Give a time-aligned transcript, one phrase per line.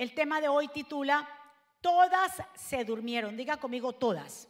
[0.00, 1.28] el tema de hoy titula
[1.82, 3.36] Todas se durmieron.
[3.36, 4.48] Diga conmigo todas.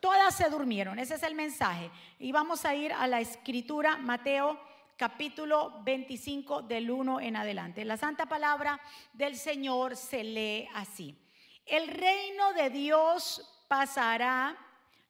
[0.00, 0.98] Todas se durmieron.
[0.98, 1.88] Ese es el mensaje.
[2.18, 4.60] Y vamos a ir a la escritura, Mateo
[4.96, 7.84] capítulo 25 del 1 en adelante.
[7.84, 8.80] La santa palabra
[9.12, 11.16] del Señor se lee así.
[11.64, 14.58] El reino de Dios pasará,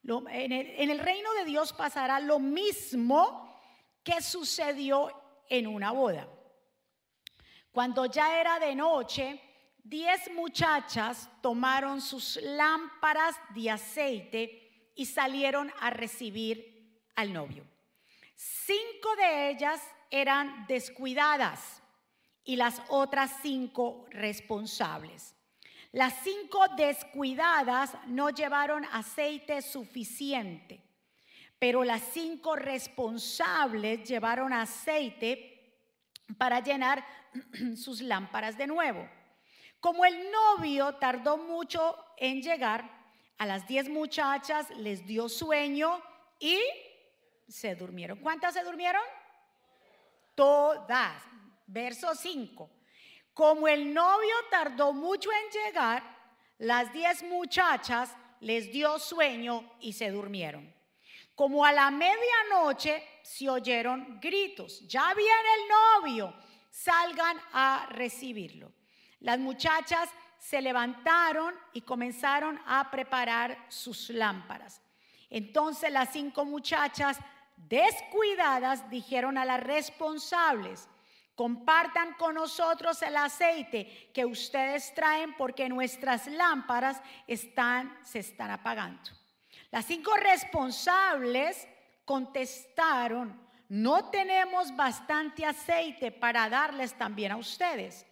[0.03, 3.59] en el, en el reino de Dios pasará lo mismo
[4.03, 5.11] que sucedió
[5.49, 6.27] en una boda.
[7.71, 9.41] Cuando ya era de noche,
[9.83, 17.65] diez muchachas tomaron sus lámparas de aceite y salieron a recibir al novio.
[18.35, 21.81] Cinco de ellas eran descuidadas
[22.43, 25.35] y las otras cinco responsables.
[25.91, 30.81] Las cinco descuidadas no llevaron aceite suficiente,
[31.59, 35.53] pero las cinco responsables llevaron aceite
[36.37, 37.05] para llenar
[37.75, 39.07] sus lámparas de nuevo.
[39.83, 42.89] Como el novio tardó mucho en llegar,
[43.37, 46.01] a las diez muchachas les dio sueño
[46.39, 46.57] y
[47.49, 48.19] se durmieron.
[48.19, 49.01] ¿Cuántas se durmieron?
[50.35, 51.21] Todas.
[51.67, 52.69] Verso 5.
[53.33, 56.01] Como el novio tardó mucho en llegar,
[56.59, 60.73] las diez muchachas les dio sueño y se durmieron.
[61.35, 66.33] Como a la medianoche se oyeron gritos, ya viene el novio,
[66.69, 68.71] salgan a recibirlo.
[69.23, 74.81] Las muchachas se levantaron y comenzaron a preparar sus lámparas.
[75.29, 77.17] Entonces las cinco muchachas
[77.55, 80.89] descuidadas dijeron a las responsables,
[81.35, 89.09] compartan con nosotros el aceite que ustedes traen porque nuestras lámparas están, se están apagando.
[89.71, 91.65] Las cinco responsables
[92.03, 98.05] contestaron, no tenemos bastante aceite para darles también a ustedes.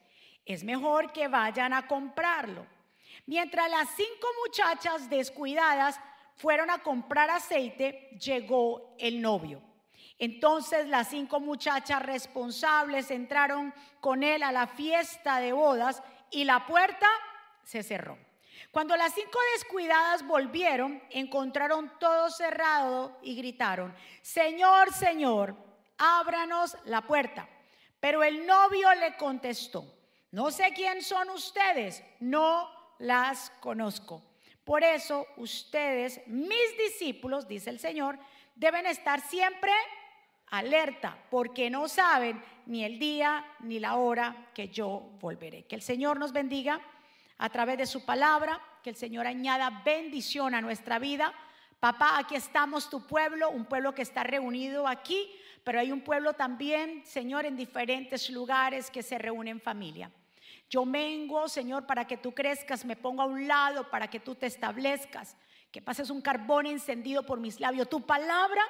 [0.45, 2.65] Es mejor que vayan a comprarlo.
[3.25, 5.99] Mientras las cinco muchachas descuidadas
[6.35, 9.61] fueron a comprar aceite, llegó el novio.
[10.17, 16.65] Entonces las cinco muchachas responsables entraron con él a la fiesta de bodas y la
[16.65, 17.07] puerta
[17.63, 18.17] se cerró.
[18.71, 25.55] Cuando las cinco descuidadas volvieron, encontraron todo cerrado y gritaron, Señor, Señor,
[25.97, 27.49] ábranos la puerta.
[27.99, 29.85] Pero el novio le contestó,
[30.31, 32.69] no sé quién son ustedes, no
[32.99, 34.23] las conozco.
[34.63, 38.17] Por eso ustedes, mis discípulos, dice el Señor,
[38.55, 39.71] deben estar siempre
[40.47, 45.63] alerta, porque no saben ni el día ni la hora que yo volveré.
[45.63, 46.79] Que el Señor nos bendiga
[47.37, 51.33] a través de su palabra, que el Señor añada bendición a nuestra vida.
[51.79, 55.29] Papá, aquí estamos tu pueblo, un pueblo que está reunido aquí,
[55.63, 60.11] pero hay un pueblo también, Señor, en diferentes lugares que se reúnen en familia.
[60.71, 64.35] Yo mengo, Señor, para que tú crezcas, me pongo a un lado para que tú
[64.35, 65.35] te establezcas,
[65.71, 67.89] que pases un carbón encendido por mis labios.
[67.89, 68.61] Tu palabra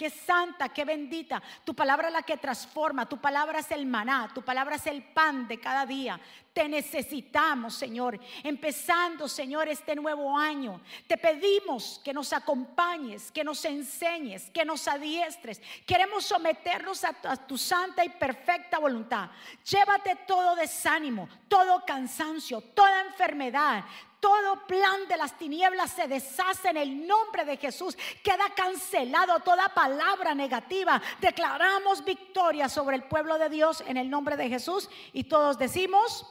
[0.00, 1.42] que es santa, que bendita.
[1.62, 5.46] Tu palabra la que transforma, tu palabra es el maná, tu palabra es el pan
[5.46, 6.18] de cada día.
[6.54, 8.18] Te necesitamos, Señor.
[8.42, 10.80] Empezando, Señor, este nuevo año.
[11.06, 15.60] Te pedimos que nos acompañes, que nos enseñes, que nos adiestres.
[15.86, 19.28] Queremos someternos a tu, santa y perfecta voluntad.
[19.70, 23.84] Llévate todo desánimo, todo cansancio, toda enfermedad,
[24.20, 27.96] todo plan de las tinieblas se deshace en el nombre de Jesús.
[28.22, 31.00] Queda cancelado toda palabra negativa.
[31.20, 34.88] Declaramos victoria sobre el pueblo de Dios en el nombre de Jesús.
[35.12, 36.26] Y todos decimos,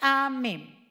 [0.00, 0.90] amén.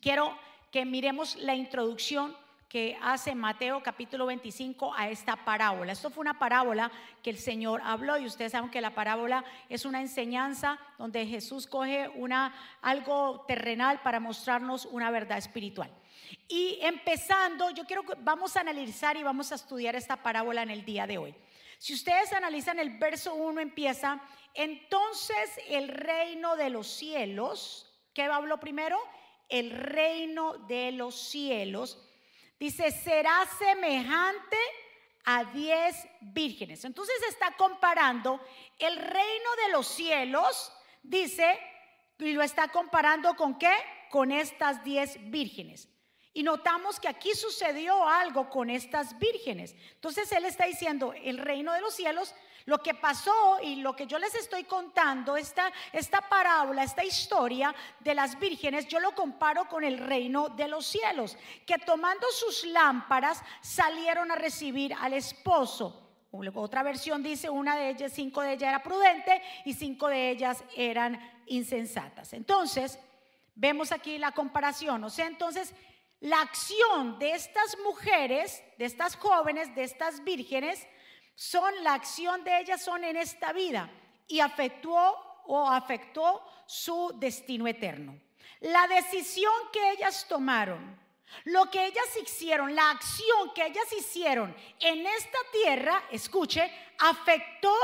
[0.00, 0.38] Quiero
[0.70, 2.36] que miremos la introducción
[2.72, 5.92] que hace Mateo capítulo 25 a esta parábola.
[5.92, 6.90] Esto fue una parábola
[7.22, 11.66] que el Señor habló y ustedes saben que la parábola es una enseñanza donde Jesús
[11.66, 15.90] coge una algo terrenal para mostrarnos una verdad espiritual.
[16.48, 20.70] Y empezando, yo quiero que vamos a analizar y vamos a estudiar esta parábola en
[20.70, 21.34] el día de hoy.
[21.76, 24.18] Si ustedes analizan el verso 1 empieza,
[24.54, 28.98] entonces el reino de los cielos, ¿qué habló primero?
[29.50, 32.08] El reino de los cielos
[32.62, 34.56] Dice, será semejante
[35.24, 36.84] a diez vírgenes.
[36.84, 38.40] Entonces está comparando
[38.78, 40.72] el reino de los cielos,
[41.02, 41.58] dice,
[42.20, 43.74] y lo está comparando con qué?
[44.12, 45.88] Con estas diez vírgenes.
[46.34, 49.74] Y notamos que aquí sucedió algo con estas vírgenes.
[49.94, 52.34] Entonces él está diciendo, el reino de los cielos
[52.64, 57.74] lo que pasó y lo que yo les estoy contando, esta, esta parábola, esta historia
[57.98, 61.36] de las vírgenes, yo lo comparo con el reino de los cielos,
[61.66, 65.98] que tomando sus lámparas salieron a recibir al esposo.
[66.54, 70.62] Otra versión dice, una de ellas, cinco de ellas era prudente y cinco de ellas
[70.76, 72.32] eran insensatas.
[72.32, 72.98] Entonces,
[73.54, 75.04] Vemos aquí la comparación.
[75.04, 75.74] O sea, entonces,
[76.22, 80.86] la acción de estas mujeres, de estas jóvenes, de estas vírgenes,
[81.34, 83.90] son la acción de ellas son en esta vida
[84.28, 88.16] y afectó o afectó su destino eterno.
[88.60, 90.96] La decisión que ellas tomaron,
[91.44, 96.70] lo que ellas hicieron, la acción que ellas hicieron en esta tierra, escuche,
[97.00, 97.74] afectó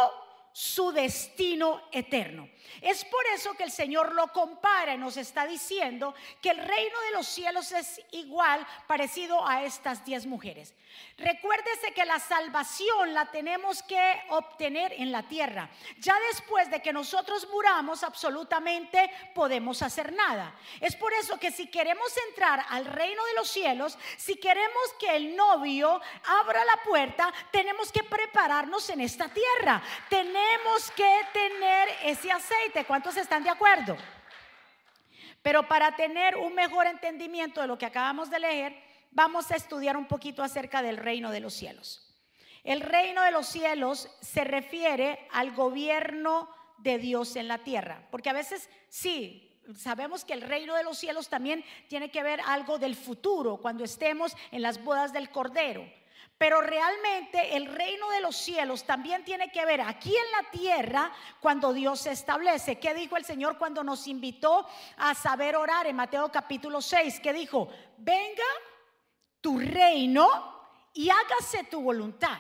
[0.59, 2.49] su destino eterno.
[2.81, 7.01] Es por eso que el Señor lo compara y nos está diciendo que el reino
[7.01, 10.75] de los cielos es igual, parecido a estas diez mujeres.
[11.17, 15.71] Recuérdese que la salvación la tenemos que obtener en la tierra.
[15.99, 20.57] Ya después de que nosotros muramos, absolutamente podemos hacer nada.
[20.81, 25.15] Es por eso que si queremos entrar al reino de los cielos, si queremos que
[25.15, 29.83] el novio abra la puerta, tenemos que prepararnos en esta tierra.
[30.09, 30.48] Tenemos
[30.95, 32.85] que tener ese aceite.
[32.85, 33.97] ¿Cuántos están de acuerdo?
[35.43, 39.97] Pero para tener un mejor entendimiento de lo que acabamos de leer, vamos a estudiar
[39.97, 42.05] un poquito acerca del reino de los cielos.
[42.65, 48.31] El reino de los cielos se refiere al gobierno de Dios en la tierra, porque
[48.31, 52.79] a veces sí, sabemos que el reino de los cielos también tiene que ver algo
[52.79, 55.89] del futuro, cuando estemos en las bodas del Cordero.
[56.39, 61.13] Pero realmente el reino de los cielos también tiene que ver aquí en la tierra
[61.41, 62.79] cuando Dios se establece.
[62.79, 64.65] ¿Qué dijo el Señor cuando nos invitó
[64.99, 67.19] a saber orar en Mateo capítulo 6?
[67.21, 67.69] ¿Qué dijo?
[67.97, 68.45] Venga
[69.41, 70.29] tu reino
[70.95, 72.39] y hágase tu voluntad.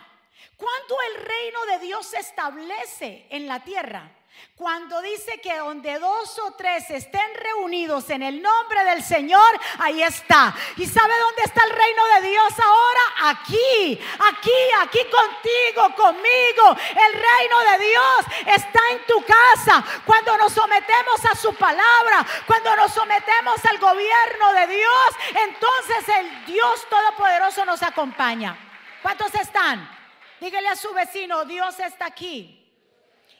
[0.57, 4.11] Cuando el reino de Dios se establece en la tierra,
[4.57, 9.41] cuando dice que donde dos o tres estén reunidos en el nombre del Señor,
[9.79, 10.53] ahí está.
[10.77, 13.31] ¿Y sabe dónde está el reino de Dios ahora?
[13.31, 14.51] Aquí, aquí,
[14.81, 16.77] aquí contigo, conmigo.
[16.91, 19.85] El reino de Dios está en tu casa.
[20.05, 25.09] Cuando nos sometemos a su palabra, cuando nos sometemos al gobierno de Dios,
[25.47, 28.59] entonces el Dios Todopoderoso nos acompaña.
[29.03, 29.98] ¿Cuántos están?
[30.41, 32.55] Dígale a su vecino, Dios está aquí.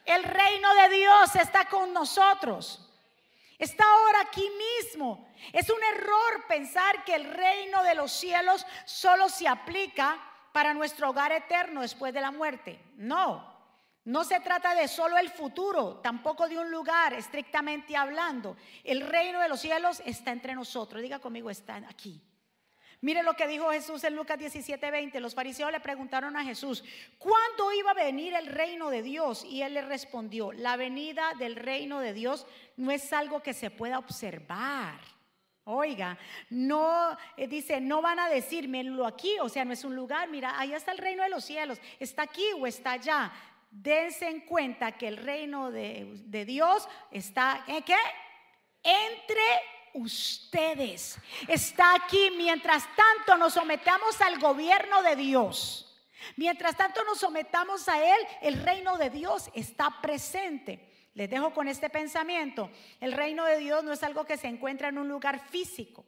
[0.05, 2.85] El reino de Dios está con nosotros.
[3.59, 4.49] Está ahora aquí
[4.81, 5.29] mismo.
[5.53, 10.19] Es un error pensar que el reino de los cielos solo se aplica
[10.53, 12.81] para nuestro hogar eterno después de la muerte.
[12.97, 13.59] No,
[14.05, 18.57] no se trata de solo el futuro, tampoco de un lugar estrictamente hablando.
[18.83, 21.03] El reino de los cielos está entre nosotros.
[21.03, 22.21] Diga conmigo, está aquí.
[23.01, 25.21] Mire lo que dijo Jesús en Lucas 17:20.
[25.21, 26.83] Los fariseos le preguntaron a Jesús,
[27.19, 29.45] ¿cuándo iba a venir el reino de Dios?
[29.45, 32.47] Y él le respondió, la venida del reino de Dios
[32.77, 34.99] no es algo que se pueda observar.
[35.71, 36.19] Oiga,
[36.51, 40.59] no, eh, dice, no van a decírmelo aquí, o sea, no es un lugar, mira,
[40.59, 43.31] allá está el reino de los cielos, está aquí o está allá.
[43.71, 47.95] Dense en cuenta que el reino de, de Dios está, ¿en qué?
[48.83, 49.43] Entre
[49.95, 51.19] ustedes.
[51.47, 55.85] Está aquí mientras tanto nos sometamos al gobierno de Dios.
[56.37, 60.89] Mientras tanto nos sometamos a Él, el reino de Dios está presente.
[61.15, 62.71] Les dejo con este pensamiento.
[63.01, 66.05] El reino de Dios no es algo que se encuentra en un lugar físico.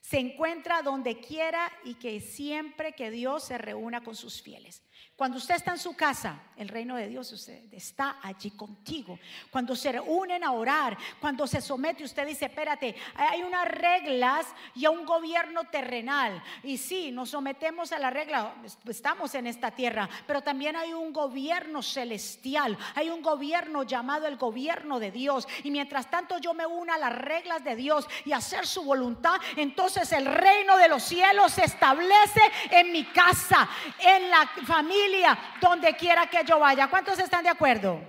[0.00, 4.82] Se encuentra donde quiera y que siempre que Dios se reúna con sus fieles.
[5.18, 7.32] Cuando usted está en su casa, el reino de Dios
[7.72, 9.18] está allí contigo.
[9.50, 14.46] Cuando se reúnen a orar, cuando se somete, usted dice, espérate, hay unas reglas
[14.76, 16.40] y a un gobierno terrenal.
[16.62, 18.54] Y sí, nos sometemos a la regla,
[18.86, 24.36] estamos en esta tierra, pero también hay un gobierno celestial, hay un gobierno llamado el
[24.36, 25.48] gobierno de Dios.
[25.64, 29.40] Y mientras tanto yo me una a las reglas de Dios y hacer su voluntad,
[29.56, 32.40] entonces el reino de los cielos se establece
[32.70, 33.68] en mi casa,
[33.98, 36.88] en la familia donde quiera que yo vaya.
[36.88, 38.00] ¿Cuántos están de acuerdo?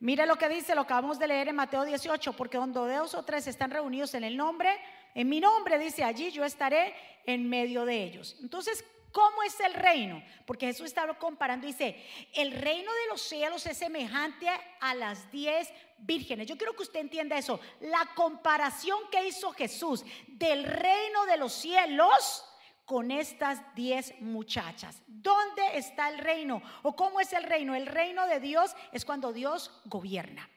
[0.00, 3.22] Mire lo que dice, lo acabamos de leer en Mateo 18, porque donde dos o
[3.22, 4.78] tres están reunidos en el nombre,
[5.14, 6.94] en mi nombre, dice allí, yo estaré
[7.24, 8.36] en medio de ellos.
[8.42, 10.22] Entonces, ¿cómo es el reino?
[10.46, 14.48] Porque Jesús estaba comparando, dice, el reino de los cielos es semejante
[14.80, 16.46] a las diez vírgenes.
[16.46, 17.60] Yo quiero que usted entienda eso.
[17.80, 22.44] La comparación que hizo Jesús del reino de los cielos
[22.84, 25.02] con estas diez muchachas.
[25.06, 26.62] ¿Dónde está el reino?
[26.82, 27.74] ¿O cómo es el reino?
[27.74, 30.50] El reino de Dios es cuando Dios gobierna.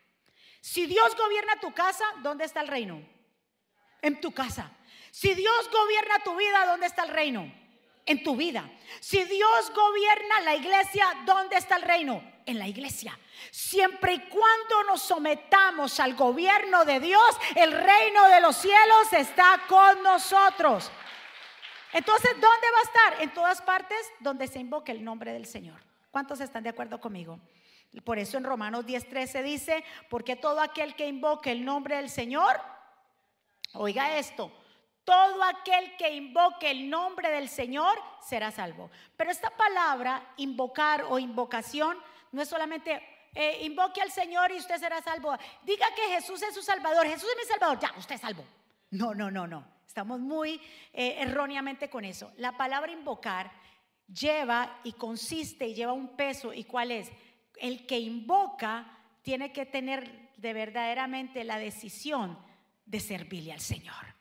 [0.59, 3.01] Si Dios gobierna tu casa, ¿dónde está el reino?
[4.01, 4.71] En tu casa.
[5.11, 7.51] Si Dios gobierna tu vida, ¿dónde está el reino?
[8.05, 8.69] En tu vida.
[8.99, 12.36] Si Dios gobierna la iglesia, ¿dónde está el reino?
[12.47, 13.17] En la iglesia.
[13.51, 19.61] Siempre y cuando nos sometamos al gobierno de Dios, el reino de los cielos está
[19.67, 20.91] con nosotros.
[21.93, 23.21] Entonces, ¿dónde va a estar?
[23.21, 25.79] En todas partes donde se invoque el nombre del Señor.
[26.09, 27.39] ¿Cuántos están de acuerdo conmigo?
[28.03, 32.59] Por eso en Romanos 10:13 dice, porque todo aquel que invoque el nombre del Señor
[33.73, 34.51] Oiga esto,
[35.03, 38.89] todo aquel que invoque el nombre del Señor será salvo.
[39.15, 41.97] Pero esta palabra, invocar o invocación,
[42.31, 43.01] no es solamente
[43.33, 45.35] eh, invoque al Señor y usted será salvo.
[45.63, 47.05] Diga que Jesús es su Salvador.
[47.05, 47.79] Jesús es mi Salvador.
[47.79, 48.43] Ya, usted es salvo.
[48.91, 49.65] No, no, no, no.
[49.85, 50.61] Estamos muy
[50.93, 52.31] eh, erróneamente con eso.
[52.37, 53.51] La palabra invocar
[54.07, 56.53] lleva y consiste y lleva un peso.
[56.53, 57.11] ¿Y cuál es?
[57.55, 62.37] El que invoca tiene que tener de verdaderamente la decisión
[62.85, 64.15] de servirle al Señor.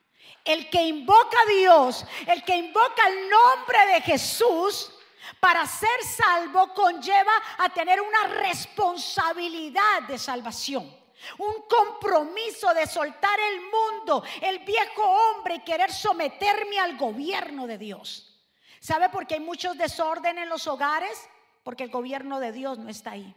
[0.44, 4.92] El que invoca a Dios, el que invoca el nombre de Jesús,
[5.40, 10.94] para ser salvo conlleva a tener una responsabilidad de salvación.
[11.38, 17.78] Un compromiso de soltar el mundo, el viejo hombre y querer someterme al gobierno de
[17.78, 18.44] Dios.
[18.80, 21.28] ¿Sabe por qué hay muchos desorden en los hogares?
[21.64, 23.35] Porque el gobierno de Dios no está ahí.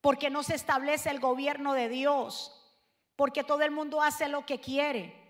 [0.00, 2.52] Porque no se establece el gobierno de Dios.
[3.16, 5.21] Porque todo el mundo hace lo que quiere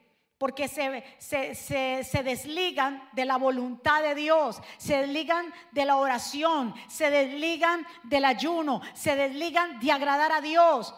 [0.43, 1.55] porque se, se,
[2.03, 8.25] se, desligan de la voluntad de Dios, se desligan de la oración, se desligan del
[8.25, 10.93] ayuno, se desligan de agradar a Dios.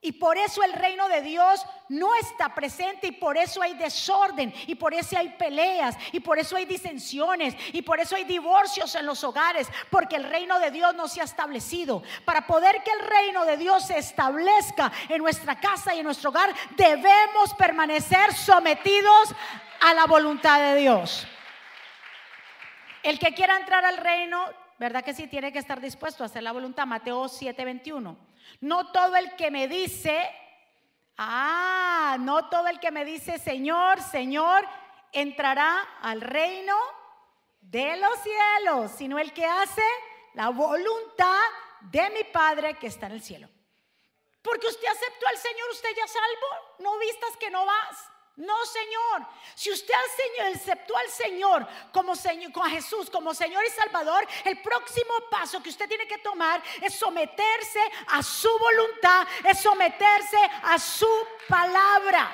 [0.00, 4.54] Y por eso el reino de Dios no está presente y por eso hay desorden
[4.68, 8.94] y por eso hay peleas y por eso hay disensiones y por eso hay divorcios
[8.94, 12.04] en los hogares, porque el reino de Dios no se ha establecido.
[12.24, 16.30] Para poder que el reino de Dios se establezca en nuestra casa y en nuestro
[16.30, 19.34] hogar, debemos permanecer sometidos
[19.80, 21.26] a la voluntad de Dios.
[23.02, 24.44] El que quiera entrar al reino,
[24.78, 25.26] ¿verdad que sí?
[25.26, 26.86] Tiene que estar dispuesto a hacer la voluntad.
[26.86, 28.16] Mateo 7:21.
[28.60, 30.28] No todo el que me dice,
[31.16, 34.66] ah, no todo el que me dice Señor, Señor,
[35.12, 36.76] entrará al reino
[37.60, 39.82] de los cielos, sino el que hace
[40.34, 41.44] la voluntad
[41.80, 43.48] de mi Padre que está en el cielo.
[44.42, 48.10] Porque usted aceptó al Señor, usted ya salvo, no vistas que no vas.
[48.38, 49.26] No, Señor.
[49.56, 49.92] Si usted
[50.54, 55.70] aceptó al Señor como Señor, con Jesús como Señor y Salvador, el próximo paso que
[55.70, 61.08] usted tiene que tomar es someterse a su voluntad, es someterse a su
[61.48, 62.30] palabra.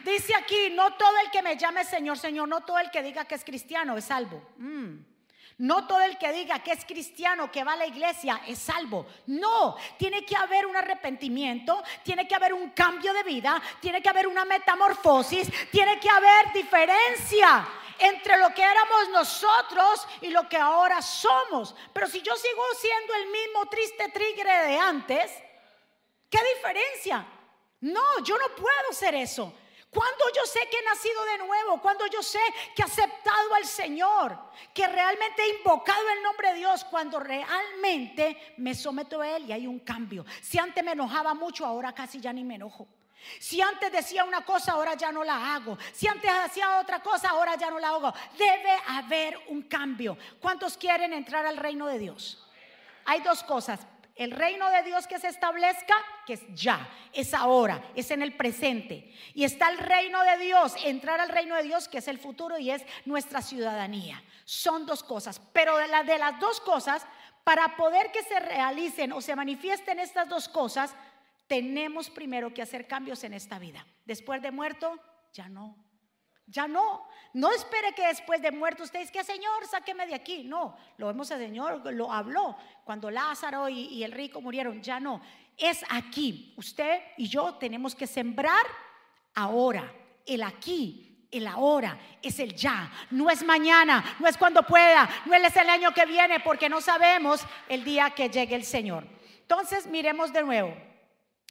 [0.00, 3.24] Dice aquí, no todo el que me llame Señor, Señor, no todo el que diga
[3.24, 4.42] que es cristiano es salvo.
[4.58, 5.13] Mm.
[5.58, 9.06] No todo el que diga que es cristiano, que va a la iglesia, es salvo.
[9.26, 14.08] No, tiene que haber un arrepentimiento, tiene que haber un cambio de vida, tiene que
[14.08, 17.68] haber una metamorfosis, tiene que haber diferencia
[17.98, 21.74] entre lo que éramos nosotros y lo que ahora somos.
[21.92, 25.30] Pero si yo sigo siendo el mismo triste tigre de antes,
[26.28, 27.24] ¿qué diferencia?
[27.80, 29.52] No, yo no puedo ser eso.
[29.94, 32.40] Cuando yo sé que he nacido de nuevo, cuando yo sé
[32.74, 34.36] que he aceptado al Señor,
[34.74, 39.52] que realmente he invocado el nombre de Dios, cuando realmente me someto a Él y
[39.52, 40.26] hay un cambio.
[40.42, 42.88] Si antes me enojaba mucho, ahora casi ya ni me enojo.
[43.38, 45.78] Si antes decía una cosa, ahora ya no la hago.
[45.92, 48.12] Si antes hacía otra cosa, ahora ya no la hago.
[48.36, 50.18] Debe haber un cambio.
[50.40, 52.44] ¿Cuántos quieren entrar al reino de Dios?
[53.04, 53.80] Hay dos cosas.
[54.14, 55.94] El reino de Dios que se establezca,
[56.24, 59.12] que es ya, es ahora, es en el presente.
[59.34, 62.56] Y está el reino de Dios, entrar al reino de Dios, que es el futuro
[62.56, 64.22] y es nuestra ciudadanía.
[64.44, 67.04] Son dos cosas, pero de, de las dos cosas,
[67.42, 70.94] para poder que se realicen o se manifiesten estas dos cosas,
[71.48, 73.84] tenemos primero que hacer cambios en esta vida.
[74.04, 74.96] Después de muerto,
[75.32, 75.76] ya no.
[76.46, 80.44] Ya no, no espere que después de muerto usted diga, que Señor, sáqueme de aquí.
[80.44, 84.82] No, lo vemos el Señor, lo habló cuando Lázaro y, y el rico murieron.
[84.82, 85.20] Ya no,
[85.56, 86.54] es aquí.
[86.56, 88.66] Usted y yo tenemos que sembrar
[89.34, 89.92] ahora,
[90.26, 92.90] el aquí, el ahora, es el ya.
[93.10, 96.80] No es mañana, no es cuando pueda, no es el año que viene, porque no
[96.80, 99.06] sabemos el día que llegue el Señor.
[99.40, 100.76] Entonces, miremos de nuevo.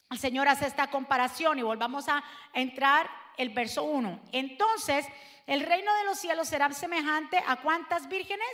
[0.09, 2.23] El Señor hace esta comparación y volvamos a
[2.53, 4.21] entrar el verso 1.
[4.31, 5.05] Entonces,
[5.45, 8.47] el reino de los cielos será semejante a cuántas vírgenes?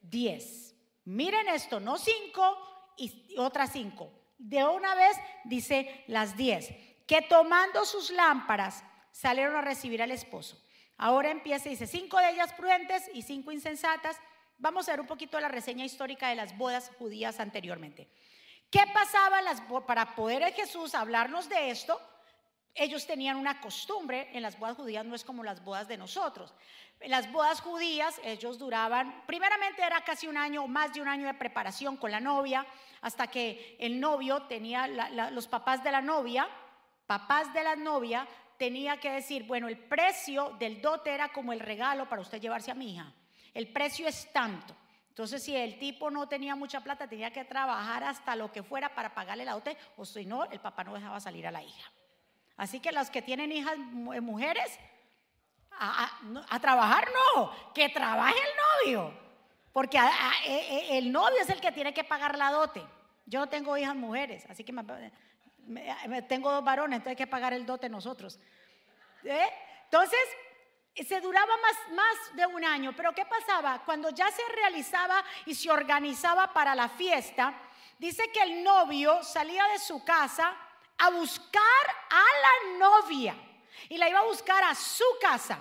[0.00, 0.74] Diez.
[1.04, 2.56] Miren esto, no cinco
[2.96, 4.12] y otras cinco.
[4.38, 6.68] De una vez dice las diez,
[7.06, 10.60] que tomando sus lámparas salieron a recibir al esposo.
[10.96, 14.16] Ahora empieza, dice, cinco de ellas prudentes y cinco insensatas.
[14.58, 18.08] Vamos a ver un poquito la reseña histórica de las bodas judías anteriormente.
[18.70, 19.40] ¿Qué pasaba
[19.86, 22.00] para poder Jesús hablarnos de esto?
[22.74, 26.54] Ellos tenían una costumbre, en las bodas judías no es como las bodas de nosotros.
[27.00, 31.26] En las bodas judías ellos duraban, primeramente era casi un año, más de un año
[31.26, 32.66] de preparación con la novia,
[33.02, 34.86] hasta que el novio tenía,
[35.30, 36.48] los papás de la novia,
[37.06, 38.26] papás de la novia,
[38.56, 42.70] tenía que decir, bueno, el precio del dote era como el regalo para usted llevarse
[42.70, 43.12] a mi hija.
[43.52, 44.74] El precio es tanto.
[45.08, 48.94] Entonces, si el tipo no tenía mucha plata, tenía que trabajar hasta lo que fuera
[48.94, 51.92] para pagarle la dote, o si no, el papá no dejaba salir a la hija.
[52.56, 54.78] Así que las que tienen hijas mujeres,
[55.78, 59.12] a, trabajar no, que trabaje el novio,
[59.72, 62.84] porque e, e, el novio es el que tiene que pagar la dote.
[63.26, 64.72] Yo no tengo hijas mujeres, así que
[66.28, 68.38] tengo dos varones, entonces hay que pagar el dote nosotros.
[69.24, 69.48] ¿Eh?
[69.84, 70.20] Entonces,
[70.94, 71.52] se duraba
[71.90, 73.82] más de un año, pero ¿qué pasaba?
[73.84, 77.54] Cuando ya se realizaba y se organizaba para la fiesta,
[77.98, 80.54] dice que el novio salía de su casa
[81.02, 81.62] a buscar
[82.10, 83.34] a la novia
[83.88, 85.58] y la iba a buscar a su casa.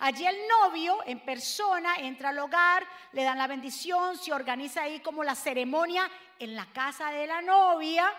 [0.00, 4.98] Allí el novio en persona entra al hogar, le dan la bendición, se organiza ahí
[4.98, 8.12] como la ceremonia en la casa de la novia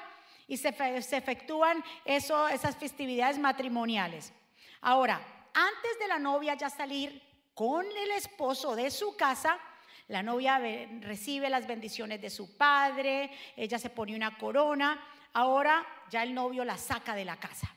[0.47, 4.31] y se, efectúan eso, esas festividades matrimoniales.
[4.79, 5.19] Ahora,
[5.53, 7.21] antes de la novia ya salir
[7.53, 9.59] con el esposo de su casa,
[10.07, 10.57] la novia
[11.01, 15.01] recibe las bendiciones de su padre, ella se pone una corona,
[15.33, 17.69] ahora ya el novio la saca de la casa.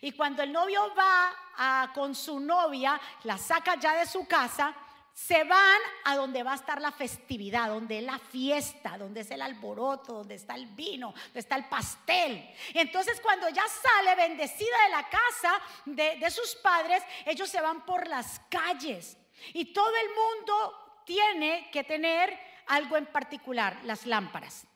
[0.00, 4.74] Y cuando el novio va con su novia, la saca ya de su casa,
[5.14, 9.30] se van a donde va a estar la festividad, donde es la fiesta, donde es
[9.30, 12.50] el alboroto, donde está el vino, donde está el pastel.
[12.72, 17.84] Entonces cuando ya sale bendecida de la casa de, de sus padres, ellos se van
[17.84, 19.18] por las calles.
[19.52, 22.38] Y todo el mundo tiene que tener
[22.68, 24.66] algo en particular, las lámparas.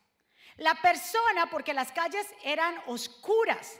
[0.56, 3.78] La persona, porque las calles eran oscuras,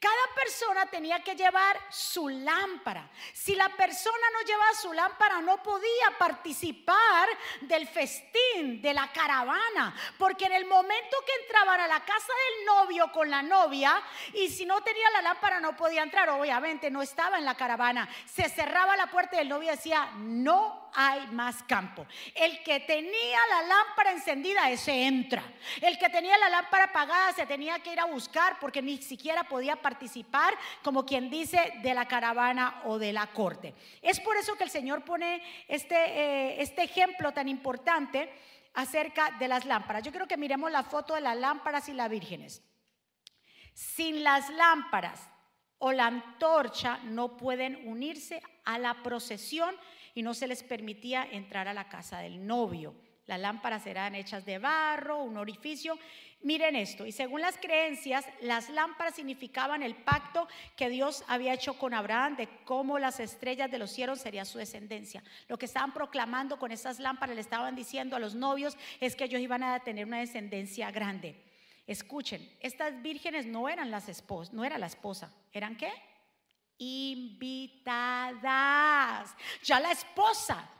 [0.00, 3.10] cada persona tenía que llevar su lámpara.
[3.32, 7.28] Si la persona no llevaba su lámpara, no podía participar
[7.62, 9.96] del festín, de la caravana.
[10.16, 14.00] Porque en el momento que entraban a la casa del novio con la novia,
[14.34, 16.28] y si no tenía la lámpara, no podía entrar.
[16.28, 18.08] Obviamente no estaba en la caravana.
[18.26, 22.06] Se cerraba la puerta del novio y decía, no hay más campo.
[22.36, 25.42] El que tenía la lámpara encendida, ese entra.
[25.80, 29.42] El que tenía la lámpara apagada, se tenía que ir a buscar porque ni siquiera
[29.42, 30.52] podía participar participar,
[30.82, 33.74] como quien dice, de la caravana o de la corte.
[34.02, 38.30] Es por eso que el Señor pone este, eh, este ejemplo tan importante
[38.74, 40.02] acerca de las lámparas.
[40.02, 42.62] Yo quiero que miremos la foto de las lámparas y las vírgenes.
[43.72, 45.30] Sin las lámparas
[45.78, 49.74] o la antorcha no pueden unirse a la procesión
[50.14, 52.94] y no se les permitía entrar a la casa del novio.
[53.26, 55.98] Las lámparas eran hechas de barro, un orificio,
[56.40, 60.46] Miren esto, y según las creencias, las lámparas significaban el pacto
[60.76, 64.58] que Dios había hecho con Abraham de cómo las estrellas de los cielos sería su
[64.58, 65.24] descendencia.
[65.48, 69.24] Lo que estaban proclamando con esas lámparas, le estaban diciendo a los novios, es que
[69.24, 71.42] ellos iban a tener una descendencia grande.
[71.88, 75.90] Escuchen, estas vírgenes no eran las esposas, no era la esposa, ¿eran qué?
[76.78, 78.14] Invitadas.
[79.64, 80.70] Ya la esposa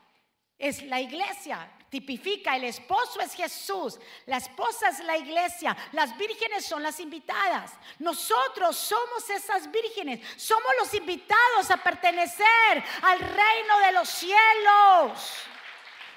[0.56, 6.64] es la iglesia, tipifica, el esposo es Jesús, la esposa es la iglesia, las vírgenes
[6.64, 7.72] son las invitadas.
[7.98, 15.42] Nosotros somos esas vírgenes, somos los invitados a pertenecer al reino de los cielos.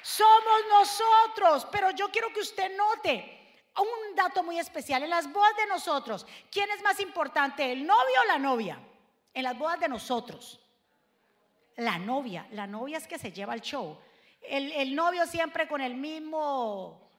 [0.01, 3.37] Somos nosotros, pero yo quiero que usted note
[3.77, 5.03] un dato muy especial.
[5.03, 8.79] En las bodas de nosotros, ¿quién es más importante, el novio o la novia?
[9.33, 10.59] En las bodas de nosotros.
[11.77, 13.97] La novia, la novia es que se lleva el show
[14.41, 17.11] el, novio siempre con el mismo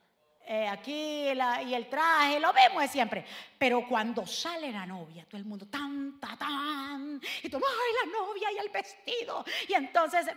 [0.45, 3.25] eh, aquí y el traje, lo vemos de siempre.
[3.57, 8.19] Pero cuando sale la novia, todo el mundo tan, tan, tan, y todo, ay, la
[8.19, 9.45] novia y el vestido.
[9.67, 10.27] Y entonces,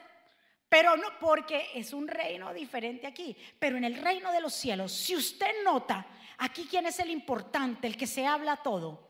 [0.69, 3.37] pero no, porque es un reino diferente aquí.
[3.59, 6.07] Pero en el reino de los cielos, si usted nota,
[6.39, 9.06] aquí quién es el importante, el que se habla todo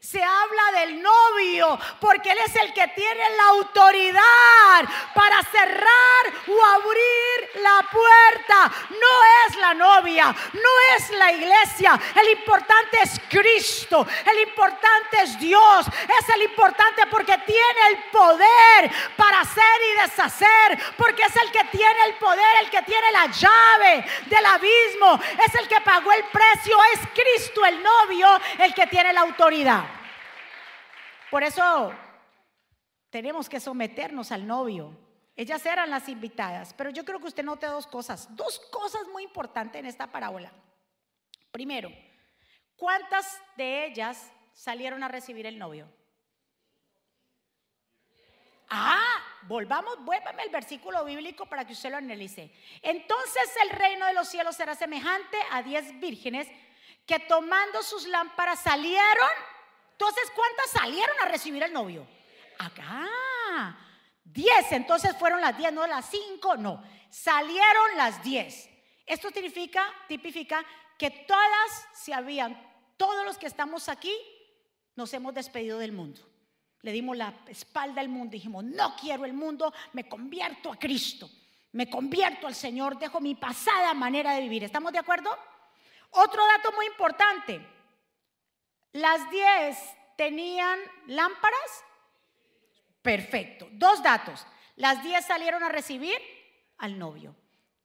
[0.00, 6.64] se habla del novio, porque Él es el que tiene la autoridad para cerrar o
[6.64, 8.72] abrir la puerta.
[8.88, 12.00] No es la novia, no es la iglesia.
[12.14, 15.86] El importante es Cristo, el importante es Dios.
[16.18, 21.64] Es el importante porque tiene el poder para hacer y deshacer, porque es el que
[21.64, 26.24] tiene el poder, el que tiene la llave del abismo, es el que pagó el
[26.24, 29.89] precio, es Cristo el novio el que tiene la autoridad.
[31.30, 31.92] Por eso
[33.08, 34.96] tenemos que someternos al novio.
[35.36, 39.22] Ellas eran las invitadas, pero yo creo que usted note dos cosas, dos cosas muy
[39.22, 40.52] importantes en esta parábola.
[41.50, 41.90] Primero,
[42.76, 45.88] ¿cuántas de ellas salieron a recibir el novio?
[48.68, 52.52] Ah, volvamos, vuélvame el versículo bíblico para que usted lo analice.
[52.82, 56.48] Entonces el reino de los cielos será semejante a diez vírgenes
[57.06, 59.28] que tomando sus lámparas salieron
[60.00, 62.06] entonces, ¿cuántas salieron a recibir al novio?
[62.58, 63.06] Acá.
[64.24, 64.72] Diez.
[64.72, 66.82] Entonces fueron las diez, no las cinco, no.
[67.10, 68.70] Salieron las diez.
[69.04, 70.64] Esto significa, tipifica
[70.96, 72.58] que todas se habían,
[72.96, 74.14] todos los que estamos aquí,
[74.96, 76.22] nos hemos despedido del mundo.
[76.80, 78.30] Le dimos la espalda al mundo.
[78.30, 81.28] Dijimos, no quiero el mundo, me convierto a Cristo.
[81.72, 84.64] Me convierto al Señor, dejo mi pasada manera de vivir.
[84.64, 85.28] ¿Estamos de acuerdo?
[86.12, 87.79] Otro dato muy importante.
[88.92, 89.78] Las 10
[90.16, 91.84] tenían lámparas.
[93.02, 93.68] Perfecto.
[93.72, 94.46] Dos datos.
[94.76, 96.18] Las 10 salieron a recibir
[96.78, 97.36] al novio.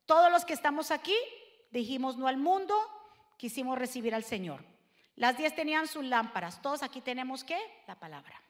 [0.05, 1.15] Todos los que estamos aquí
[1.71, 2.75] dijimos no al mundo,
[3.37, 4.63] quisimos recibir al Señor.
[5.15, 6.61] Las 10 tenían sus lámparas.
[6.61, 7.57] Todos aquí tenemos qué?
[7.87, 8.41] La palabra.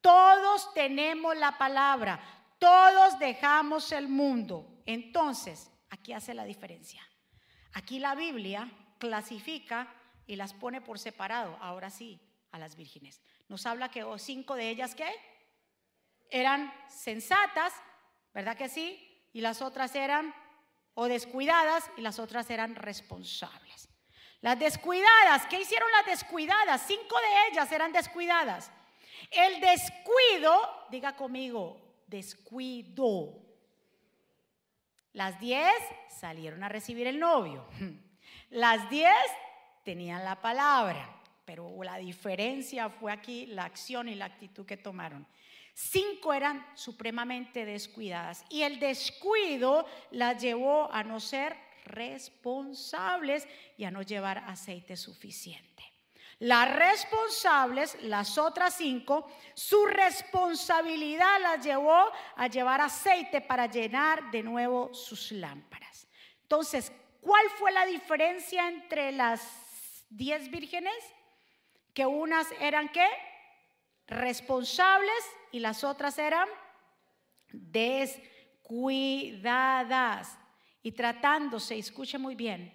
[0.00, 2.20] Todos tenemos la palabra.
[2.58, 4.82] Todos dejamos el mundo.
[4.86, 7.02] Entonces, aquí hace la diferencia.
[7.74, 9.92] Aquí la Biblia clasifica
[10.26, 13.20] y las pone por separado, ahora sí, a las vírgenes.
[13.48, 15.08] Nos habla que oh, cinco de ellas que
[16.30, 17.72] eran sensatas,
[18.32, 19.26] ¿verdad que sí?
[19.32, 20.34] Y las otras eran
[20.94, 23.88] o descuidadas y las otras eran responsables.
[24.40, 26.82] Las descuidadas, ¿qué hicieron las descuidadas?
[26.86, 28.70] Cinco de ellas eran descuidadas.
[29.30, 33.40] El descuido, diga conmigo, descuido.
[35.12, 35.74] Las diez
[36.08, 37.66] salieron a recibir el novio.
[38.50, 39.14] Las diez
[39.84, 45.26] tenían la palabra, pero la diferencia fue aquí la acción y la actitud que tomaron.
[45.74, 53.90] Cinco eran supremamente descuidadas y el descuido las llevó a no ser responsables y a
[53.90, 55.82] no llevar aceite suficiente.
[56.40, 64.42] Las responsables, las otras cinco, su responsabilidad las llevó a llevar aceite para llenar de
[64.42, 66.08] nuevo sus lámparas.
[66.42, 69.61] Entonces, ¿cuál fue la diferencia entre las
[70.16, 70.94] diez vírgenes?
[71.94, 73.06] Que unas eran qué?
[74.06, 76.48] Responsables y las otras eran
[77.52, 80.38] descuidadas.
[80.82, 82.72] Y tratándose, escuche muy bien,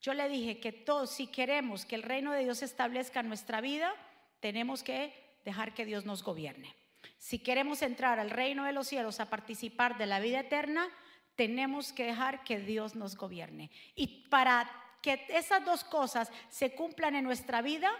[0.00, 3.92] yo le dije que todos, si queremos que el reino de Dios establezca nuestra vida,
[4.40, 5.12] tenemos que
[5.44, 6.74] dejar que Dios nos gobierne.
[7.16, 10.88] Si queremos entrar al reino de los cielos a participar de la vida eterna,
[11.34, 13.70] tenemos que dejar que Dios nos gobierne.
[13.94, 14.70] Y para
[15.02, 17.90] que esas dos cosas se cumplan en nuestra vida,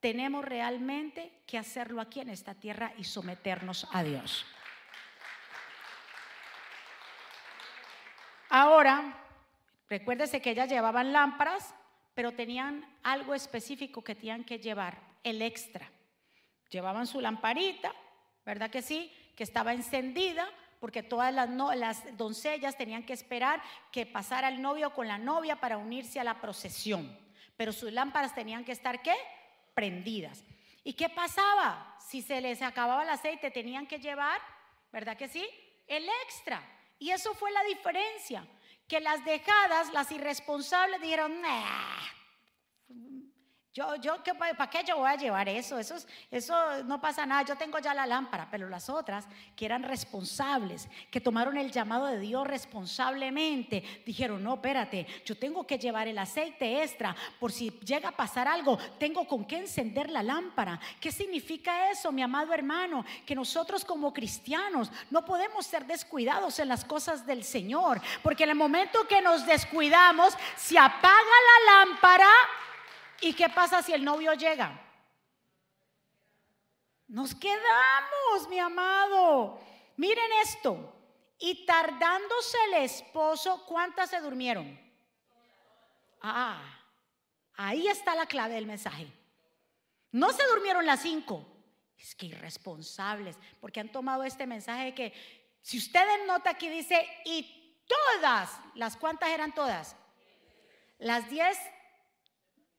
[0.00, 4.44] tenemos realmente que hacerlo aquí en esta tierra y someternos a Dios.
[8.48, 9.22] Ahora,
[9.92, 11.74] Recuérdese que ellas llevaban lámparas,
[12.14, 15.86] pero tenían algo específico que tenían que llevar, el extra.
[16.70, 17.92] Llevaban su lamparita,
[18.46, 19.12] ¿verdad que sí?
[19.36, 20.48] Que estaba encendida,
[20.82, 25.60] porque todas las, las doncellas tenían que esperar que pasara el novio con la novia
[25.60, 27.16] para unirse a la procesión.
[27.56, 29.14] Pero sus lámparas tenían que estar, ¿qué?
[29.74, 30.42] Prendidas.
[30.82, 31.96] ¿Y qué pasaba?
[32.00, 34.40] Si se les acababa el aceite, tenían que llevar,
[34.90, 35.48] ¿verdad que sí?
[35.86, 36.60] El extra.
[36.98, 38.44] Y eso fue la diferencia
[38.88, 42.00] que las dejadas, las irresponsables, dijeron, nah,
[43.74, 45.78] yo, yo, ¿para qué yo voy a llevar eso?
[45.78, 45.96] eso?
[46.30, 50.90] Eso no pasa nada, yo tengo ya la lámpara, pero las otras que eran responsables,
[51.10, 56.18] que tomaron el llamado de Dios responsablemente, dijeron, no, espérate, yo tengo que llevar el
[56.18, 60.78] aceite extra, por si llega a pasar algo, tengo con qué encender la lámpara.
[61.00, 63.06] ¿Qué significa eso, mi amado hermano?
[63.24, 68.50] Que nosotros como cristianos no podemos ser descuidados en las cosas del Señor, porque en
[68.50, 72.28] el momento que nos descuidamos, se apaga la lámpara,
[73.22, 74.78] ¿Y qué pasa si el novio llega?
[77.06, 79.60] Nos quedamos, mi amado.
[79.96, 80.92] Miren esto.
[81.38, 84.80] Y tardándose el esposo, ¿cuántas se durmieron?
[86.20, 86.62] Ah,
[87.54, 89.06] ahí está la clave del mensaje.
[90.10, 91.46] No se durmieron las cinco.
[91.98, 95.12] Es que irresponsables, porque han tomado este mensaje de que,
[95.60, 99.94] si ustedes nota aquí dice, y todas, ¿las cuántas eran todas?
[100.98, 101.56] Las diez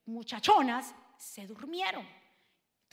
[0.05, 2.05] muchachonas se durmieron.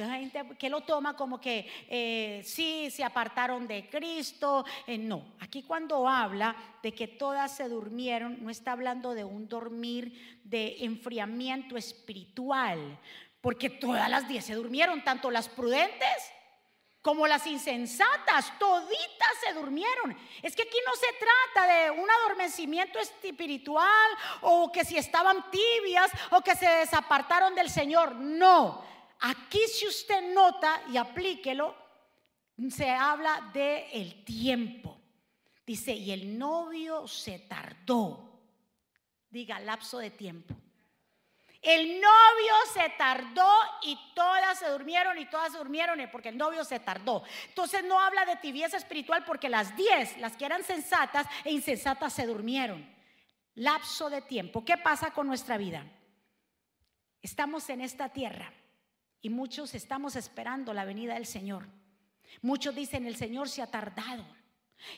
[0.00, 4.64] Entonces hay gente que lo toma como que eh, sí, se apartaron de Cristo.
[4.86, 9.46] Eh, no, aquí cuando habla de que todas se durmieron, no está hablando de un
[9.46, 12.98] dormir de enfriamiento espiritual,
[13.42, 16.32] porque todas las diez se durmieron, tanto las prudentes
[17.02, 20.16] como las insensatas, toditas se durmieron.
[20.42, 24.10] Es que aquí no se trata de un adormecimiento espiritual
[24.42, 28.16] o que si estaban tibias o que se desapartaron del Señor.
[28.16, 28.84] No,
[29.20, 31.74] aquí si usted nota y aplíquelo,
[32.70, 34.98] se habla de el tiempo.
[35.64, 38.28] Dice, y el novio se tardó.
[39.30, 40.54] Diga, lapso de tiempo.
[41.62, 43.50] El novio se tardó
[43.82, 47.22] y todas se durmieron y todas se durmieron porque el novio se tardó.
[47.48, 52.14] Entonces no habla de tibieza espiritual porque las diez, las que eran sensatas e insensatas,
[52.14, 52.88] se durmieron.
[53.54, 54.64] Lapso de tiempo.
[54.64, 55.84] ¿Qué pasa con nuestra vida?
[57.20, 58.50] Estamos en esta tierra
[59.20, 61.66] Y muchos estamos esperando la venida del Señor.
[62.40, 64.24] Muchos dicen, el Señor se ha tardado.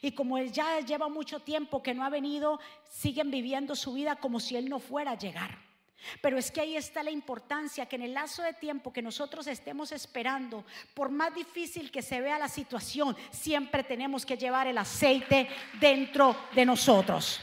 [0.01, 4.15] Y como Él ya lleva mucho tiempo que no ha venido, siguen viviendo su vida
[4.15, 5.72] como si Él no fuera a llegar.
[6.21, 9.47] Pero es que ahí está la importancia que en el lazo de tiempo que nosotros
[9.47, 14.79] estemos esperando, por más difícil que se vea la situación, siempre tenemos que llevar el
[14.79, 15.49] aceite
[15.81, 17.41] dentro de nosotros.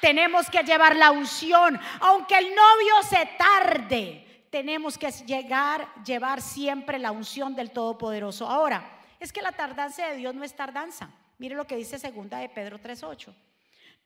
[0.00, 6.98] Tenemos que llevar la unción, aunque el novio se tarde, tenemos que llegar, llevar siempre
[6.98, 8.48] la unción del Todopoderoso.
[8.48, 11.10] Ahora, es que la tardanza de Dios no es tardanza.
[11.38, 13.34] Mire lo que dice segunda de Pedro 3:8.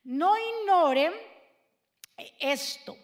[0.05, 1.13] No ignoren
[2.39, 2.97] esto,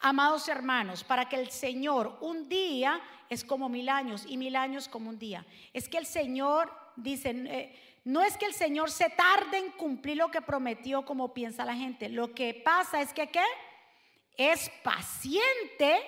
[0.00, 4.88] amados hermanos, para que el Señor un día es como mil años y mil años
[4.88, 5.46] como un día.
[5.72, 10.18] Es que el Señor dice, eh, no es que el Señor se tarde en cumplir
[10.18, 12.08] lo que prometió como piensa la gente.
[12.08, 13.44] Lo que pasa es que ¿qué?
[14.36, 16.02] Es paciente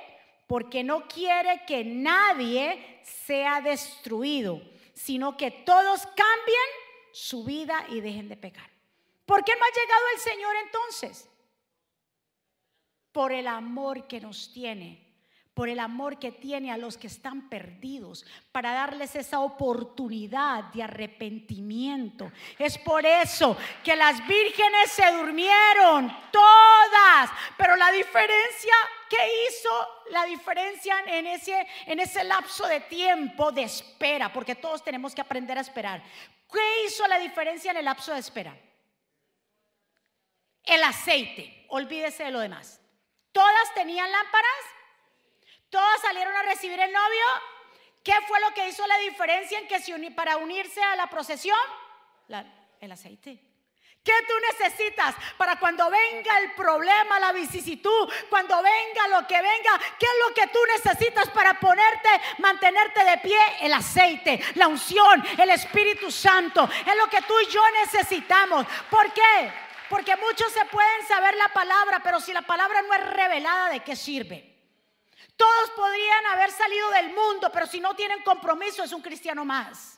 [0.47, 4.61] porque no quiere que nadie sea destruido,
[4.95, 6.69] sino que todos cambien
[7.13, 8.71] su vida y dejen de pecar.
[9.25, 11.29] ¿Por qué no ha llegado el Señor entonces?
[13.17, 15.07] Por el amor que nos tiene
[15.57, 20.83] por el amor que tiene a los que están perdidos, para darles esa oportunidad de
[20.83, 22.31] arrepentimiento.
[22.59, 28.75] Es por eso que las vírgenes se durmieron, todas, pero la diferencia
[29.09, 29.17] que
[29.49, 29.71] hizo
[30.11, 35.23] la diferencia en ese, en ese lapso de tiempo de espera, porque todos tenemos que
[35.23, 36.03] aprender a esperar.
[36.53, 38.55] ¿Qué hizo la diferencia en el lapso de espera?
[40.63, 42.83] El aceite, olvídese de lo demás.
[43.37, 44.65] Todas tenían lámparas
[45.71, 47.25] todos salieron a recibir el novio.
[48.03, 51.09] ¿Qué fue lo que hizo la diferencia en que se uní, para unirse a la
[51.09, 51.59] procesión?
[52.81, 53.39] el aceite.
[54.05, 59.81] ¿Qué tú necesitas para cuando venga el problema, la vicisitud, cuando venga lo que venga?
[59.99, 63.39] ¿Qué es lo que tú necesitas para ponerte, mantenerte de pie?
[63.63, 66.69] El aceite, la unción, el Espíritu Santo.
[66.87, 68.67] Es lo que tú y yo necesitamos.
[68.89, 69.66] ¿Por qué?
[69.89, 73.81] Porque muchos se pueden saber la palabra, pero si la palabra no es revelada, ¿de
[73.81, 74.55] qué sirve?
[75.37, 79.96] Todos podrían haber salido del mundo, pero si no tienen compromiso es un cristiano más.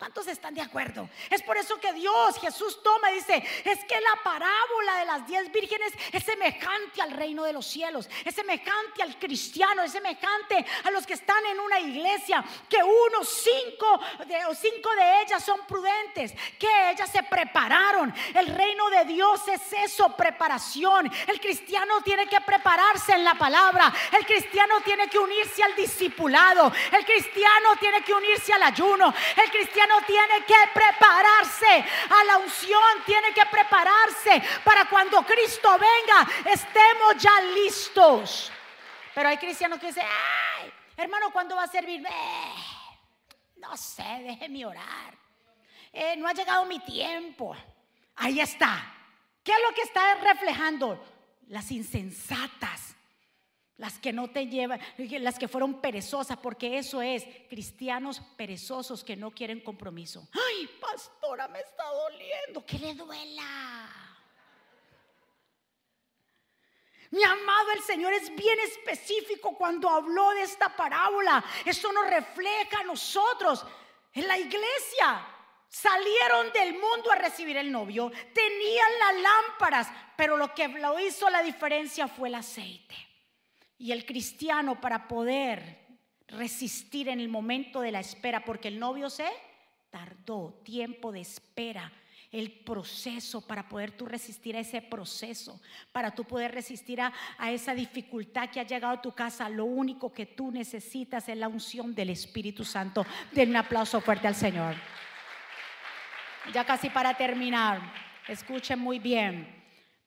[0.00, 1.10] ¿Cuántos están de acuerdo?
[1.28, 5.26] Es por eso que Dios, Jesús toma y dice, es que la parábola de las
[5.26, 10.64] diez vírgenes es semejante al reino de los cielos, es semejante al cristiano, es semejante
[10.84, 15.44] a los que están en una iglesia, que unos cinco de, o cinco de ellas
[15.44, 18.14] son prudentes, que ellas se prepararon.
[18.32, 21.12] El reino de Dios es eso, preparación.
[21.26, 26.72] El cristiano tiene que prepararse en la palabra, el cristiano tiene que unirse al discipulado,
[26.90, 33.04] el cristiano tiene que unirse al ayuno, el cristiano tiene que prepararse a la unción,
[33.04, 38.52] tiene que prepararse para cuando Cristo venga estemos ya listos.
[39.14, 40.04] Pero hay cristianos que dicen,
[40.96, 42.02] hermano, ¿cuándo va a servir?
[43.56, 45.18] no sé, déjeme orar.
[45.92, 47.54] Eh, no ha llegado mi tiempo.
[48.16, 48.94] Ahí está.
[49.42, 51.02] ¿Qué es lo que está reflejando?
[51.48, 52.89] Las insensatas
[53.80, 59.16] las que no te llevan, las que fueron perezosas, porque eso es cristianos perezosos que
[59.16, 60.28] no quieren compromiso.
[60.32, 63.88] Ay, pastora, me está doliendo, que le duela.
[67.10, 71.42] Mi amado, el Señor es bien específico cuando habló de esta parábola.
[71.64, 73.64] Eso nos refleja a nosotros
[74.12, 75.26] en la iglesia.
[75.70, 79.88] Salieron del mundo a recibir el novio, tenían las lámparas,
[80.18, 83.09] pero lo que lo hizo la diferencia fue el aceite.
[83.80, 85.78] Y el cristiano para poder
[86.28, 89.26] resistir en el momento de la espera, porque el novio se
[89.88, 91.90] tardó tiempo de espera,
[92.30, 95.62] el proceso para poder tú resistir a ese proceso,
[95.92, 99.48] para tú poder resistir a, a, esa dificultad que ha llegado a tu casa.
[99.48, 103.06] Lo único que tú necesitas es la unción del Espíritu Santo.
[103.32, 104.74] Den un aplauso fuerte al Señor.
[106.52, 107.80] Ya casi para terminar,
[108.28, 109.59] escuchen muy bien.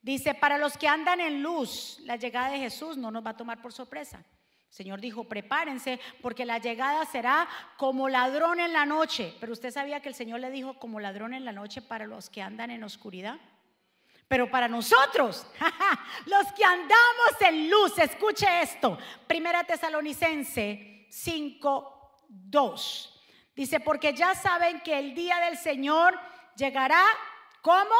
[0.03, 3.37] Dice, para los que andan en luz, la llegada de Jesús no nos va a
[3.37, 4.17] tomar por sorpresa.
[4.17, 9.33] El Señor dijo, prepárense porque la llegada será como ladrón en la noche.
[9.39, 12.29] Pero usted sabía que el Señor le dijo como ladrón en la noche para los
[12.29, 13.39] que andan en oscuridad.
[14.27, 15.47] Pero para nosotros,
[16.25, 18.97] los que andamos en luz, escuche esto.
[19.25, 23.23] Primera Tesalonicense 5, 2.
[23.55, 26.19] Dice, porque ya saben que el día del Señor
[26.57, 27.05] llegará
[27.61, 27.95] como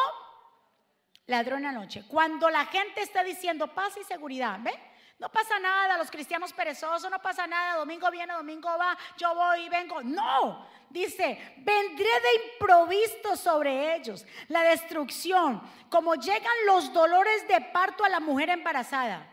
[1.27, 2.05] ladrón anoche.
[2.07, 4.73] Cuando la gente está diciendo paz y seguridad, ¿ve?
[5.19, 9.61] No pasa nada, los cristianos perezosos, no pasa nada, domingo viene, domingo va, yo voy
[9.61, 10.01] y vengo.
[10.03, 18.03] No, dice, vendré de improviso sobre ellos, la destrucción, como llegan los dolores de parto
[18.03, 19.25] a la mujer embarazada,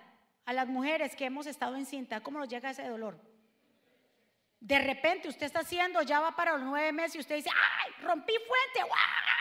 [0.45, 3.19] a las mujeres que hemos estado en cinta, ¿cómo nos llega ese dolor?
[4.61, 7.93] De repente usted está haciendo, ya va para los nueve meses y usted dice, ay,
[8.05, 9.40] rompí fuente, duele.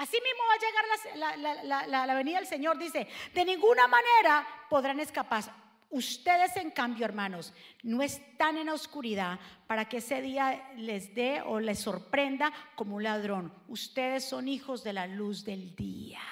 [0.00, 2.78] Así mismo va a llegar la, la, la, la venida del Señor.
[2.78, 5.44] Dice, de ninguna manera podrán escapar.
[5.90, 11.42] Ustedes, en cambio, hermanos, no están en la oscuridad para que ese día les dé
[11.42, 13.52] o les sorprenda como un ladrón.
[13.68, 16.22] Ustedes son hijos de la luz del día.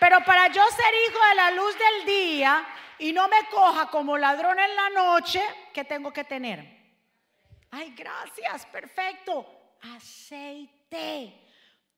[0.00, 2.66] Pero para yo ser hijo de la luz del día
[2.98, 5.40] y no me coja como ladrón en la noche,
[5.72, 6.66] ¿qué tengo que tener?
[7.70, 9.46] Ay, gracias, perfecto.
[9.94, 10.77] Aceite.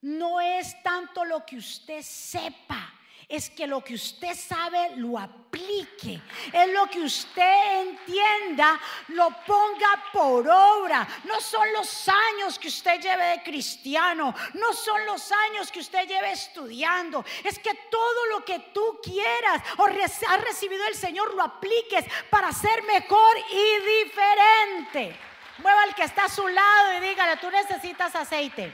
[0.03, 2.95] No es tanto lo que usted sepa
[3.31, 6.21] es que lo que usted sabe lo aplique.
[6.53, 11.07] Es lo que usted entienda, lo ponga por obra.
[11.25, 16.09] No son los años que usted lleve de cristiano, no son los años que usted
[16.09, 17.25] lleve estudiando.
[17.45, 22.53] Es que todo lo que tú quieras o has recibido del Señor lo apliques para
[22.53, 25.30] ser mejor y diferente.
[25.63, 28.73] Mueva al que está a su lado y dígale, tú necesitas aceite.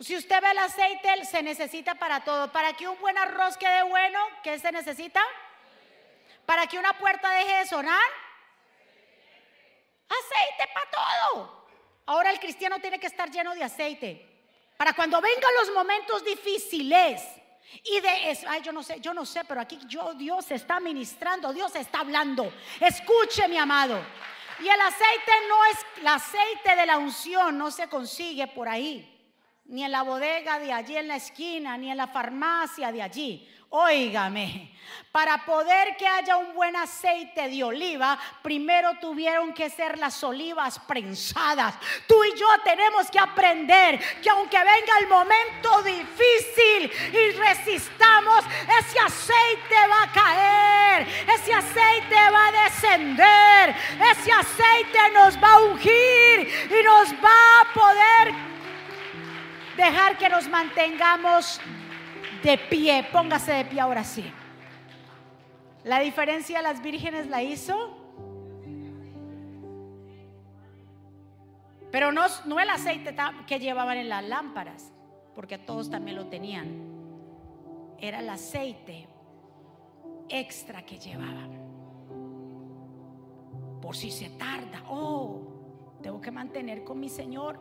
[0.00, 2.50] Si usted ve el aceite, se necesita para todo.
[2.50, 5.22] Para que un buen arroz quede bueno, ¿qué se necesita?
[6.44, 8.02] Para que una puerta deje de sonar.
[10.08, 11.66] Aceite para todo.
[12.06, 14.28] Ahora el cristiano tiene que estar lleno de aceite.
[14.76, 17.22] Para cuando vengan los momentos difíciles.
[17.84, 20.80] Y de eso, ay, yo no sé, yo no sé, pero aquí yo, Dios está
[20.80, 22.52] ministrando, Dios está hablando.
[22.80, 24.04] Escuche, mi amado.
[24.62, 29.12] Y el aceite no es, el aceite de la unción no se consigue por ahí
[29.66, 33.48] ni en la bodega de allí en la esquina, ni en la farmacia de allí.
[33.74, 34.70] Óigame,
[35.10, 40.78] para poder que haya un buen aceite de oliva, primero tuvieron que ser las olivas
[40.80, 41.74] prensadas.
[42.06, 48.44] Tú y yo tenemos que aprender que aunque venga el momento difícil y resistamos,
[48.78, 53.76] ese aceite va a caer, ese aceite va a descender,
[54.10, 58.34] ese aceite nos va a ungir y nos va a poder
[59.76, 61.58] dejar que nos mantengamos
[62.42, 63.06] de pie.
[63.12, 64.24] Póngase de pie ahora sí.
[65.84, 67.98] La diferencia las vírgenes la hizo.
[71.90, 73.14] Pero no, no el aceite
[73.46, 74.92] que llevaban en las lámparas,
[75.34, 76.66] porque todos también lo tenían.
[77.98, 79.08] Era el aceite
[80.28, 81.60] extra que llevaban.
[83.82, 85.42] Por si se tarda, oh,
[86.02, 87.58] tengo que mantener con mi Señor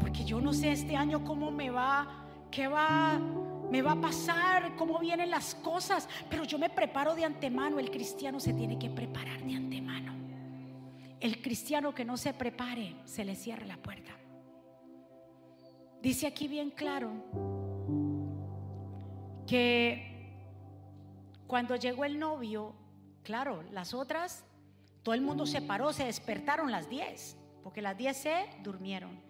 [0.00, 2.23] porque yo no sé este año cómo me va,
[2.54, 7.24] qué va, me va a pasar, cómo vienen las cosas, pero yo me preparo de
[7.24, 7.80] antemano.
[7.80, 10.14] El cristiano se tiene que preparar de antemano.
[11.18, 14.12] El cristiano que no se prepare, se le cierra la puerta.
[16.00, 17.10] Dice aquí bien claro
[19.46, 20.30] que
[21.48, 22.74] cuando llegó el novio,
[23.24, 24.44] claro, las otras,
[25.02, 29.23] todo el mundo se paró, se despertaron las 10, porque las 10 se durmieron.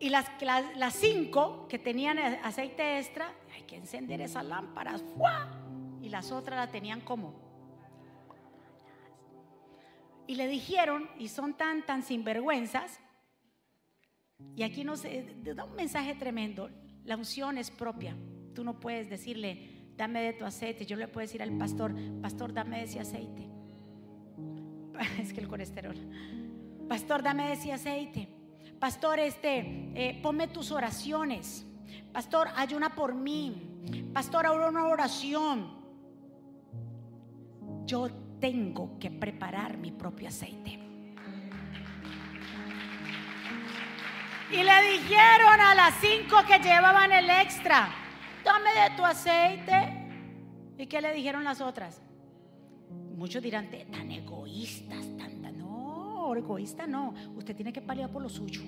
[0.00, 0.26] Y las,
[0.76, 5.04] las, cinco que tenían aceite extra, hay que encender esas lámparas.
[6.00, 7.34] Y las otras la tenían como.
[10.26, 12.98] Y le dijeron, y son tan, tan sinvergüenzas,
[14.56, 16.70] y aquí no sé, da un mensaje tremendo.
[17.04, 18.16] La unción es propia.
[18.54, 20.86] Tú no puedes decirle, dame de tu aceite.
[20.86, 23.48] Yo le puedo decir al pastor, pastor, dame de ese aceite.
[25.18, 25.96] Es que el colesterol.
[26.88, 28.39] Pastor, dame de ese aceite.
[28.80, 31.66] Pastor, este, eh, ponme tus oraciones.
[32.12, 34.10] Pastor, ayuna por mí.
[34.14, 35.78] Pastor, ahora una oración.
[37.84, 38.08] Yo
[38.40, 40.78] tengo que preparar mi propio aceite.
[44.50, 47.88] Y le dijeron a las cinco que llevaban el extra,
[48.42, 50.08] tome de tu aceite.
[50.78, 52.00] ¿Y qué le dijeron las otras?
[53.14, 55.04] Muchos dirán, tan egoístas,
[56.36, 57.14] egoísta, no.
[57.36, 58.62] Usted tiene que pelear por lo suyo.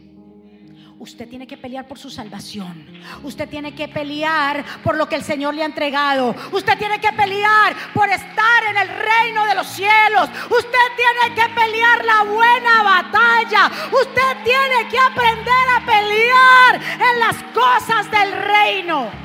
[0.99, 2.87] Usted tiene que pelear por su salvación.
[3.23, 6.35] Usted tiene que pelear por lo que el Señor le ha entregado.
[6.53, 10.29] Usted tiene que pelear por estar en el reino de los cielos.
[10.45, 13.71] Usted tiene que pelear la buena batalla.
[13.87, 19.23] Usted tiene que aprender a pelear en las cosas del reino.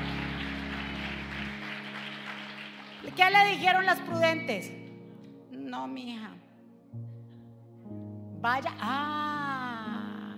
[3.17, 4.71] ¿Qué le dijeron las prudentes?
[5.49, 6.36] No, mi hija.
[8.47, 10.33] Vaya, ah,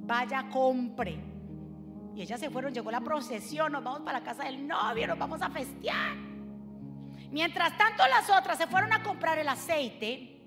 [0.00, 1.18] vaya, compre.
[2.14, 5.18] Y ellas se fueron, llegó la procesión, nos vamos para la casa del novio, nos
[5.18, 6.14] vamos a festear.
[7.30, 10.42] Mientras tanto las otras se fueron a comprar el aceite,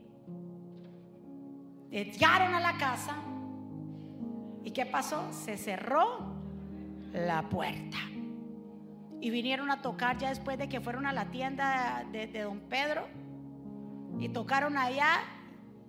[1.90, 3.16] llegaron a la casa
[4.64, 5.34] y ¿qué pasó?
[5.34, 6.36] Se cerró
[7.14, 7.98] la puerta.
[9.20, 12.60] Y vinieron a tocar ya después de que fueron a la tienda de, de don
[12.60, 13.08] Pedro
[14.20, 15.24] Y tocaron allá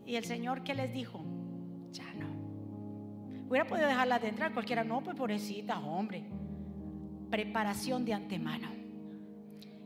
[0.08, 1.22] y el Señor ¿qué les dijo?
[1.92, 2.26] Ya no.
[3.48, 6.24] Hubiera podido dejarlas de entrar, cualquiera no, pues pobrecita, hombre.
[7.30, 8.68] Preparación de antemano.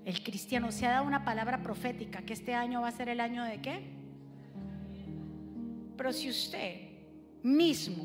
[0.05, 3.20] El cristiano se ha dado una palabra profética que este año va a ser el
[3.20, 3.83] año de qué?
[5.97, 6.77] Pero si usted
[7.43, 8.05] mismo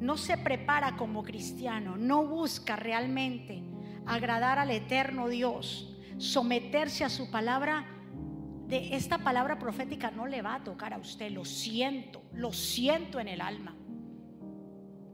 [0.00, 3.62] no se prepara como cristiano, no busca realmente
[4.06, 7.84] agradar al eterno Dios, someterse a su palabra,
[8.68, 13.18] de esta palabra profética no le va a tocar a usted, lo siento, lo siento
[13.18, 13.74] en el alma.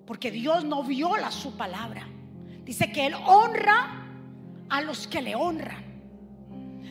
[0.05, 2.07] Porque Dios no viola su palabra.
[2.65, 4.09] Dice que Él honra
[4.69, 5.85] a los que le honran.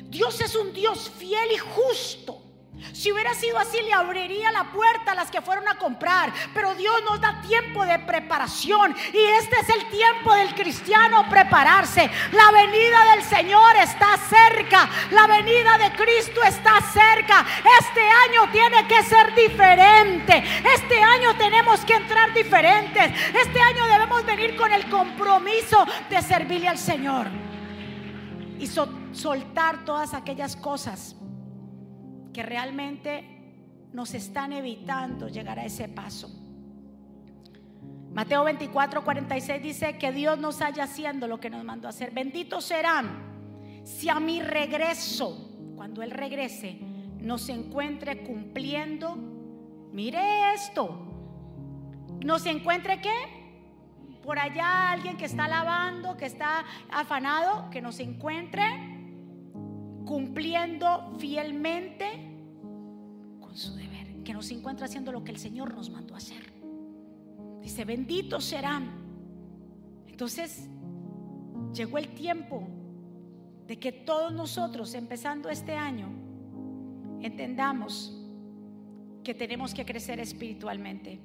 [0.10, 2.43] Dios es un Dios fiel y justo.
[2.92, 6.34] Si hubiera sido así, le abriría la puerta a las que fueron a comprar.
[6.54, 8.96] Pero Dios nos da tiempo de preparación.
[9.14, 12.10] Y este es el tiempo del cristiano prepararse.
[12.32, 14.90] La venida del Señor está cerca.
[15.12, 17.46] La venida de Cristo está cerca.
[17.80, 20.44] Este año tiene que ser diferente.
[20.76, 23.12] Este año tenemos que entrar diferentes.
[23.34, 27.28] Este año debemos venir con el compromiso de servirle al Señor.
[28.60, 28.68] Y
[29.14, 31.16] soltar todas aquellas cosas
[32.34, 33.24] que realmente
[33.94, 36.30] nos están evitando llegar a ese paso.
[38.12, 42.12] Mateo 24, 46 dice que Dios nos haya haciendo lo que nos mandó a hacer.
[42.12, 43.34] Benditos serán
[43.84, 46.80] si a mi regreso, cuando Él regrese,
[47.20, 49.16] nos encuentre cumpliendo.
[49.92, 51.08] Mire esto.
[52.24, 54.20] ¿Nos encuentre qué?
[54.24, 58.93] Por allá alguien que está lavando, que está afanado, que nos encuentre
[60.14, 62.06] cumpliendo fielmente
[63.40, 66.54] con su deber, que nos encuentra haciendo lo que el Señor nos mandó a hacer.
[67.64, 68.92] Dice, benditos serán.
[70.06, 70.70] Entonces,
[71.74, 72.68] llegó el tiempo
[73.66, 76.10] de que todos nosotros, empezando este año,
[77.20, 78.16] entendamos
[79.24, 81.22] que tenemos que crecer espiritualmente.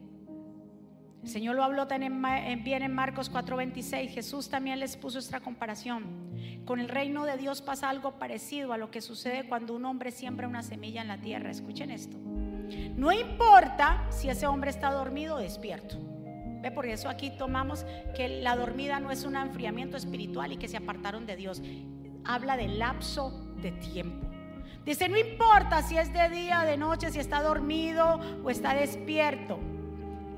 [1.28, 4.08] El Señor lo habló bien en Marcos 4:26.
[4.14, 6.06] Jesús también les puso esta comparación.
[6.64, 10.10] Con el reino de Dios pasa algo parecido a lo que sucede cuando un hombre
[10.10, 11.50] siembra una semilla en la tierra.
[11.50, 12.16] Escuchen esto.
[12.96, 15.98] No importa si ese hombre está dormido o despierto.
[16.62, 16.70] ¿Ve?
[16.70, 17.84] Por eso aquí tomamos
[18.16, 21.60] que la dormida no es un enfriamiento espiritual y que se apartaron de Dios.
[22.24, 24.26] Habla del lapso de tiempo.
[24.86, 29.60] Dice, no importa si es de día, de noche, si está dormido o está despierto.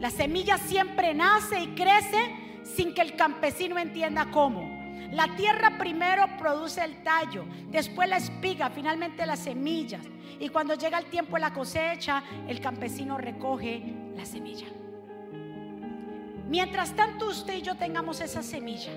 [0.00, 2.34] La semilla siempre nace y crece
[2.64, 4.80] sin que el campesino entienda cómo.
[5.12, 10.00] La tierra primero produce el tallo, después la espiga, finalmente las semillas.
[10.38, 13.82] Y cuando llega el tiempo de la cosecha, el campesino recoge
[14.16, 14.68] la semilla.
[16.48, 18.92] Mientras tanto usted y yo tengamos esa semilla,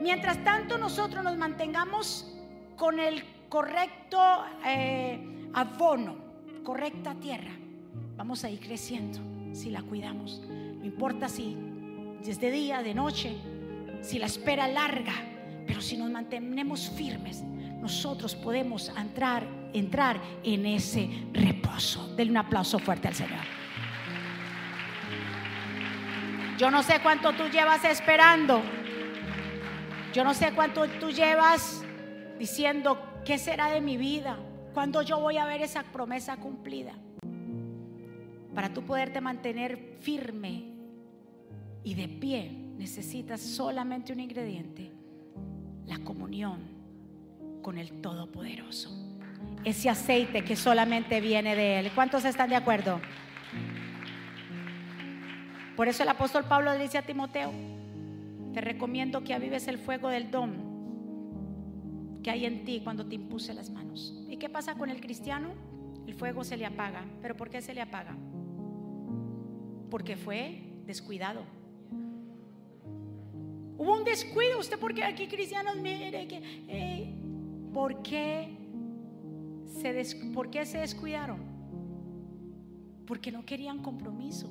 [0.00, 2.34] mientras tanto nosotros nos mantengamos
[2.76, 4.18] con el correcto
[4.64, 6.16] eh, abono,
[6.64, 7.52] correcta tierra,
[8.16, 10.42] vamos a ir creciendo si la cuidamos.
[10.48, 11.56] No importa si
[12.26, 13.36] es de día, de noche,
[14.02, 15.14] si la espera larga,
[15.66, 17.42] pero si nos mantenemos firmes,
[17.80, 22.14] nosotros podemos entrar, entrar en ese reposo.
[22.16, 23.44] Denle un aplauso fuerte al Señor.
[26.58, 28.62] Yo no sé cuánto tú llevas esperando.
[30.12, 31.82] Yo no sé cuánto tú llevas
[32.38, 34.38] diciendo, ¿qué será de mi vida?
[34.72, 36.94] ¿Cuándo yo voy a ver esa promesa cumplida?
[38.54, 40.64] Para tú poderte mantener firme
[41.82, 44.92] y de pie, necesitas solamente un ingrediente,
[45.86, 46.60] la comunión
[47.62, 48.90] con el Todopoderoso.
[49.64, 51.90] Ese aceite que solamente viene de Él.
[51.94, 53.00] ¿Cuántos están de acuerdo?
[55.76, 57.50] Por eso el apóstol Pablo le dice a Timoteo,
[58.52, 60.74] te recomiendo que avives el fuego del don
[62.22, 64.14] que hay en ti cuando te impuse las manos.
[64.28, 65.50] ¿Y qué pasa con el cristiano?
[66.06, 67.04] El fuego se le apaga.
[67.20, 68.16] ¿Pero por qué se le apaga?
[69.90, 71.42] Porque fue descuidado.
[73.76, 74.58] Hubo un descuido.
[74.58, 77.14] ¿Usted porque aquí cristianos mire que...
[77.72, 78.56] ¿por, qué
[79.66, 81.40] se ¿Por qué se descuidaron?
[83.06, 84.48] Porque no querían compromiso.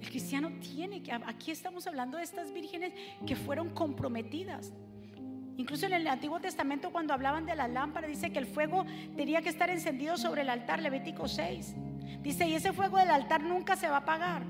[0.00, 1.12] El cristiano tiene que...
[1.12, 2.92] Aquí estamos hablando de estas vírgenes
[3.26, 4.72] que fueron comprometidas.
[5.56, 8.84] Incluso en el Antiguo Testamento cuando hablaban de la lámpara dice que el fuego
[9.16, 11.74] tenía que estar encendido sobre el altar, Levítico 6.
[12.22, 14.42] Dice, y ese fuego del altar nunca se va a apagar,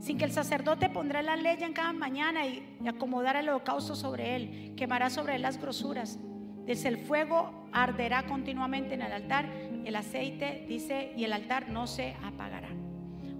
[0.00, 4.36] sin que el sacerdote pondrá la ley en cada mañana y, acomodará el holocausto sobre
[4.36, 6.18] él, quemará sobre él las grosuras.
[6.66, 9.46] Dice, el fuego arderá continuamente en el altar,
[9.84, 12.68] el aceite, dice, y el altar no se apagará.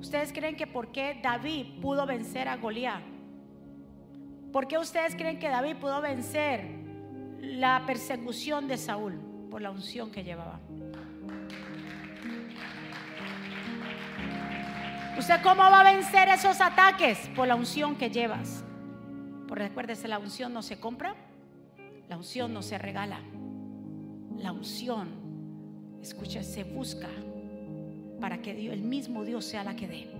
[0.01, 3.03] ¿Ustedes creen que por qué David pudo vencer a Goliat?
[4.53, 6.69] ¿Por qué ustedes creen que David pudo vencer
[7.41, 9.15] la persecución de Saúl?
[9.51, 10.61] Por la unción que llevaba.
[15.19, 17.31] ¿Usted cómo va a vencer esos ataques?
[17.37, 18.65] Por la unción que llevas.
[19.47, 21.15] Por recuérdese, la unción no se compra,
[22.09, 23.21] la unción no se regala.
[24.39, 25.11] La unción,
[26.01, 27.09] escucha, se busca
[28.21, 30.11] para que el mismo Dios sea la que dé.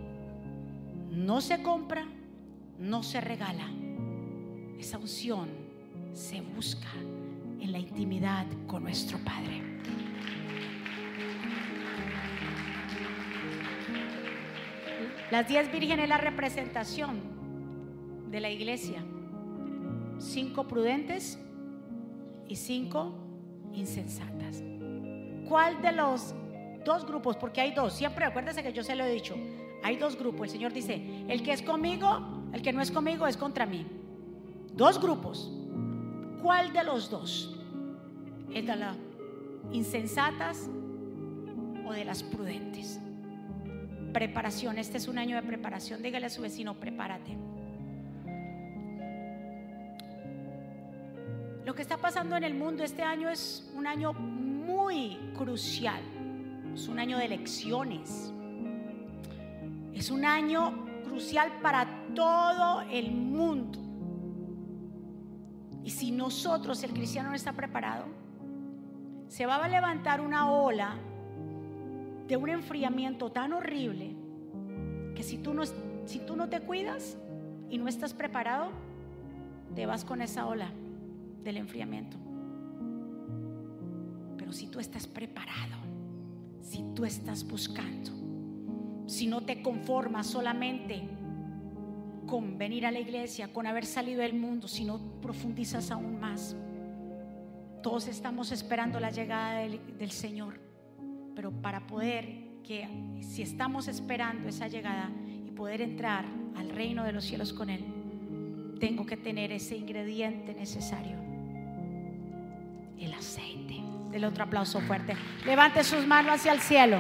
[1.11, 2.07] No se compra,
[2.79, 3.71] no se regala.
[4.79, 5.49] Esa unción
[6.13, 6.93] se busca
[7.61, 9.63] en la intimidad con nuestro Padre.
[15.33, 17.19] Las diez vírgenes es la representación
[18.31, 19.03] de la iglesia.
[20.19, 21.39] Cinco prudentes
[22.47, 23.15] y cinco
[23.73, 24.63] insensatas.
[25.49, 26.35] ¿Cuál de los
[26.85, 27.39] dos grupos?
[27.39, 27.95] Porque hay dos.
[27.95, 29.35] Siempre acuérdese que yo se lo he dicho.
[29.83, 30.43] Hay dos grupos.
[30.43, 33.87] El Señor dice, el que es conmigo, el que no es conmigo es contra mí.
[34.75, 35.51] Dos grupos.
[36.43, 37.59] ¿Cuál de los dos?
[38.53, 38.99] ¿Es de las
[39.73, 40.69] insensatas
[41.87, 43.01] o de las prudentes?
[44.13, 44.79] Preparación.
[44.79, 46.03] Este es un año de preparación.
[46.03, 47.37] Dígale a su vecino, prepárate.
[51.65, 56.03] Lo que está pasando en el mundo este año es un año muy crucial.
[56.75, 58.33] Es un año de elecciones.
[59.95, 63.79] Es un año crucial para todo el mundo.
[65.85, 68.07] Y si nosotros, el cristiano, no está preparado,
[69.29, 70.97] se va a levantar una ola
[72.29, 74.15] de un enfriamiento tan horrible
[75.15, 75.63] que si tú no,
[76.07, 77.17] si tú no te cuidas
[77.69, 78.71] y no estás preparado,
[79.75, 80.71] te vas con esa ola
[81.43, 82.17] del enfriamiento.
[84.37, 85.77] Pero si tú estás preparado,
[86.61, 88.11] si tú estás buscando,
[89.07, 91.03] si no te conformas solamente
[92.27, 96.57] con venir a la iglesia, con haber salido del mundo, si no profundizas aún más.
[97.83, 100.62] Todos estamos esperando la llegada del, del Señor,
[101.35, 102.89] pero para poder que
[103.21, 105.11] si estamos esperando esa llegada
[105.47, 106.25] y poder entrar
[106.57, 107.85] al reino de los cielos con Él,
[108.81, 111.17] tengo que tener ese ingrediente necesario,
[112.99, 113.81] el aceite.
[114.11, 115.17] Del otro aplauso fuerte.
[115.47, 116.99] Levante sus manos hacia el cielo.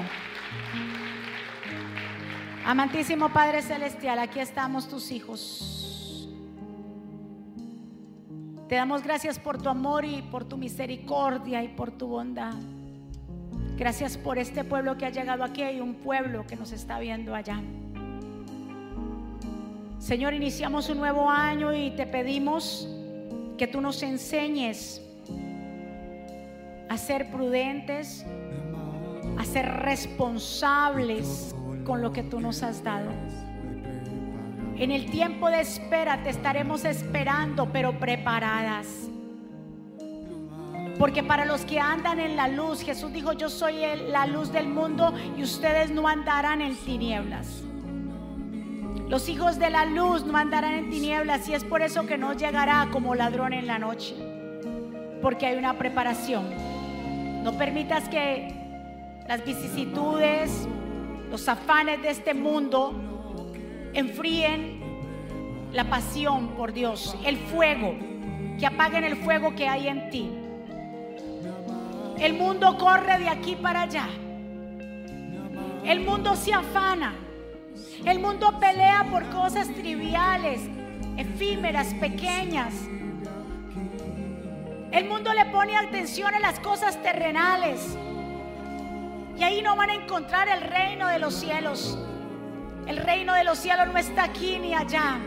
[2.64, 6.28] Amantísimo Padre Celestial, aquí estamos tus hijos.
[8.68, 12.54] Te damos gracias por tu amor y por tu misericordia y por tu bondad.
[13.76, 17.34] Gracias por este pueblo que ha llegado aquí y un pueblo que nos está viendo
[17.34, 17.60] allá.
[19.98, 22.88] Señor, iniciamos un nuevo año y te pedimos
[23.56, 25.00] que tú nos enseñes
[26.88, 28.26] a ser prudentes,
[29.38, 31.54] a ser responsables
[31.84, 33.10] con lo que tú nos has dado.
[34.76, 39.11] En el tiempo de espera te estaremos esperando, pero preparadas.
[40.98, 44.68] Porque para los que andan en la luz, Jesús dijo, yo soy la luz del
[44.68, 47.62] mundo y ustedes no andarán en tinieblas.
[49.08, 52.32] Los hijos de la luz no andarán en tinieblas y es por eso que no
[52.34, 54.14] llegará como ladrón en la noche.
[55.20, 56.44] Porque hay una preparación.
[57.42, 58.54] No permitas que
[59.28, 60.66] las vicisitudes,
[61.30, 62.94] los afanes de este mundo
[63.94, 64.80] enfríen
[65.72, 67.94] la pasión por Dios, el fuego,
[68.58, 70.41] que apaguen el fuego que hay en ti.
[72.22, 74.06] El mundo corre de aquí para allá.
[75.84, 77.14] El mundo se afana.
[78.04, 80.60] El mundo pelea por cosas triviales,
[81.16, 82.74] efímeras, pequeñas.
[84.92, 87.98] El mundo le pone atención a las cosas terrenales.
[89.36, 91.98] Y ahí no van a encontrar el reino de los cielos.
[92.86, 95.18] El reino de los cielos no está aquí ni allá.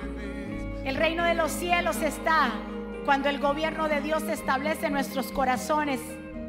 [0.85, 2.53] El reino de los cielos está
[3.03, 5.99] cuando el gobierno de Dios se establece en nuestros corazones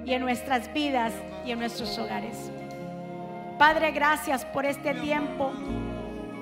[0.07, 1.13] y en nuestras vidas
[1.45, 2.51] y en nuestros hogares.
[3.59, 5.53] Padre, gracias por este tiempo,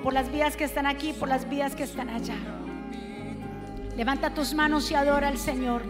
[0.03, 2.37] por las vidas que están aquí, por las vidas que están allá.
[3.97, 5.81] Levanta tus manos y adora al Señor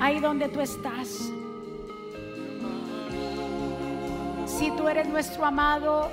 [0.00, 1.30] ahí donde tú estás.
[4.46, 6.10] Si tú eres nuestro amado,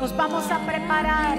[0.00, 1.38] nos vamos a preparar.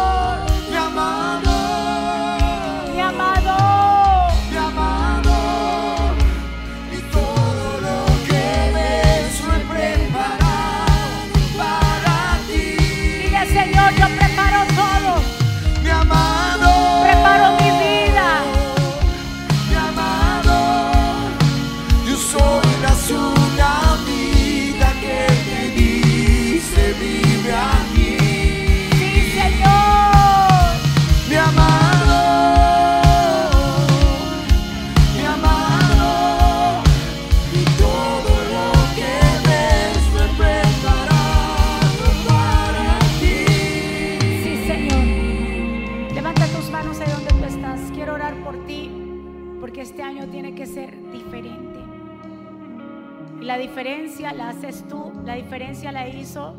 [55.51, 56.55] diferencia la hizo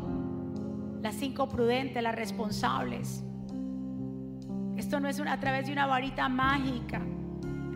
[1.01, 3.23] las cinco prudentes, las responsables.
[4.77, 7.01] Esto no es una- a través de una varita mágica,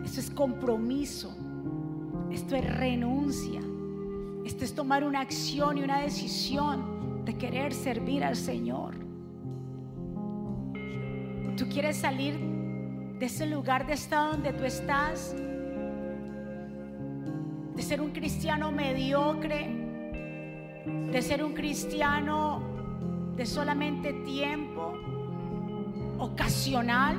[0.04, 1.36] esto es compromiso,
[2.30, 3.60] esto es renuncia,
[4.44, 8.94] esto es tomar una acción y una decisión de querer servir al Señor.
[11.56, 12.38] Tú quieres salir
[13.18, 15.34] de ese lugar de estado donde tú estás,
[17.74, 19.77] de ser un cristiano mediocre,
[21.10, 22.60] de ser un cristiano
[23.36, 24.94] de solamente tiempo,
[26.18, 27.16] ocasional,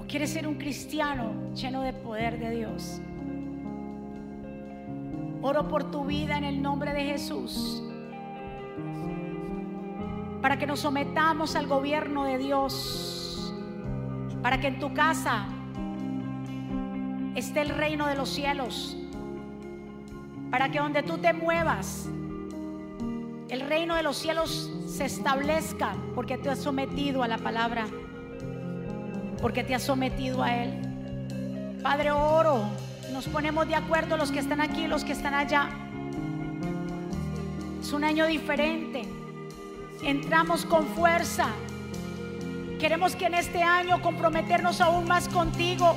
[0.00, 3.00] o quieres ser un cristiano lleno de poder de Dios.
[5.42, 7.82] Oro por tu vida en el nombre de Jesús.
[10.42, 13.54] Para que nos sometamos al gobierno de Dios.
[14.42, 15.46] Para que en tu casa
[17.34, 18.98] esté el reino de los cielos.
[20.50, 22.10] Para que donde tú te muevas,
[23.50, 27.86] el reino de los cielos se establezca porque te has sometido a la palabra.
[29.42, 31.78] Porque te has sometido a Él.
[31.82, 32.62] Padre, oro.
[33.12, 35.68] Nos ponemos de acuerdo los que están aquí y los que están allá.
[37.80, 39.02] Es un año diferente.
[40.02, 41.48] Entramos con fuerza.
[42.78, 45.96] Queremos que en este año comprometernos aún más contigo.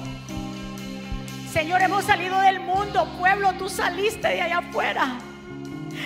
[1.51, 3.07] Señor, hemos salido del mundo.
[3.19, 5.19] Pueblo, tú saliste de allá afuera.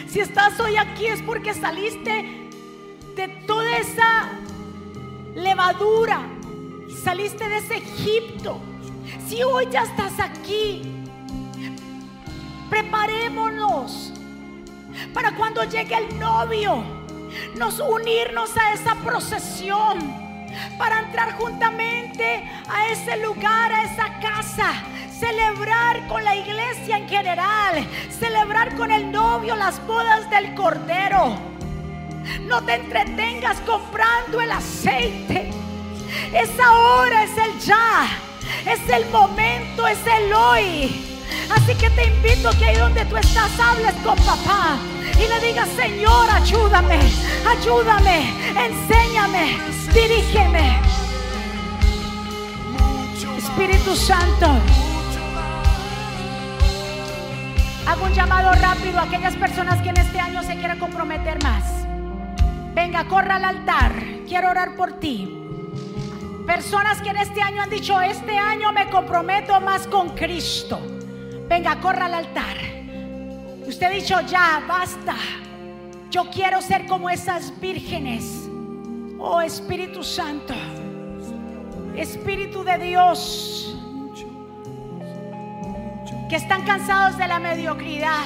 [0.10, 2.50] Si estás hoy aquí es porque saliste
[3.16, 4.30] de toda esa
[5.36, 6.22] levadura.
[7.04, 8.60] Saliste de ese Egipto.
[9.28, 10.82] Si hoy ya estás aquí,
[12.70, 14.14] preparémonos
[15.14, 16.84] para cuando llegue el novio,
[17.56, 20.00] nos unirnos a esa procesión,
[20.78, 24.74] para entrar juntamente a ese lugar, a esa casa,
[25.20, 27.88] celebrar con la iglesia en general,
[28.20, 31.36] celebrar con el novio las bodas del Cordero.
[32.42, 35.50] No te entretengas comprando el aceite.
[36.34, 38.08] Es ahora, es el ya,
[38.66, 41.04] es el momento, es el hoy.
[41.50, 44.78] Así que te invito que ahí donde tú estás hables con papá
[45.16, 47.00] y le digas, Señor, ayúdame,
[47.46, 49.58] ayúdame, enséñame,
[49.94, 50.82] dirígeme.
[53.38, 54.60] Espíritu Santo,
[57.88, 61.64] hago un llamado rápido a aquellas personas que en este año se quieran comprometer más.
[62.74, 63.94] Venga, corra al altar,
[64.28, 65.34] quiero orar por ti.
[66.46, 70.80] Personas que en este año han dicho, este año me comprometo más con Cristo.
[71.48, 72.58] Venga, corra al altar.
[73.66, 75.16] Usted ha dicho, ya, basta.
[76.12, 78.50] Yo quiero ser como esas vírgenes.
[79.18, 80.54] Oh Espíritu Santo.
[81.96, 83.76] Espíritu de Dios.
[86.30, 88.26] Que están cansados de la mediocridad.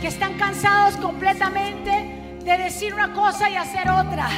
[0.00, 1.90] Que están cansados completamente
[2.44, 4.28] de decir una cosa y hacer otra.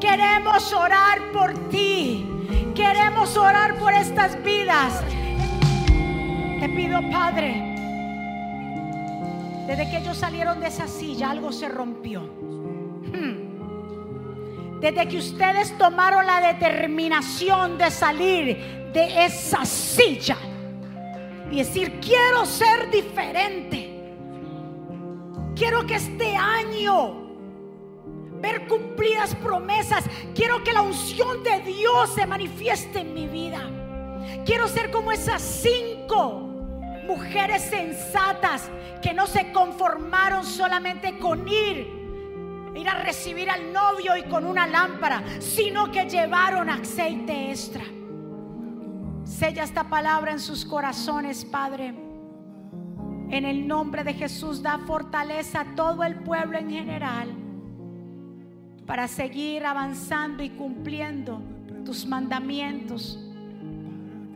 [0.00, 2.26] Queremos orar por ti.
[2.74, 5.02] Queremos orar por estas vidas.
[6.60, 7.70] Te pido, Padre,
[9.66, 12.22] desde que ellos salieron de esa silla, algo se rompió.
[12.22, 13.50] Hmm.
[14.80, 20.38] Desde que ustedes tomaron la determinación de salir de esa silla
[21.50, 24.14] y decir, quiero ser diferente.
[25.56, 27.20] Quiero que este año
[28.40, 30.04] ver cumplidas promesas.
[30.34, 33.60] Quiero que la unción de Dios se manifieste en mi vida.
[34.44, 36.46] Quiero ser como esas cinco
[37.06, 38.70] mujeres sensatas
[39.02, 41.86] que no se conformaron solamente con ir,
[42.74, 47.84] ir a recibir al novio y con una lámpara, sino que llevaron aceite extra.
[49.40, 51.94] Sella esta palabra en sus corazones, Padre.
[53.30, 57.30] En el nombre de Jesús da fortaleza a todo el pueblo en general
[58.84, 61.40] para seguir avanzando y cumpliendo
[61.86, 63.18] tus mandamientos.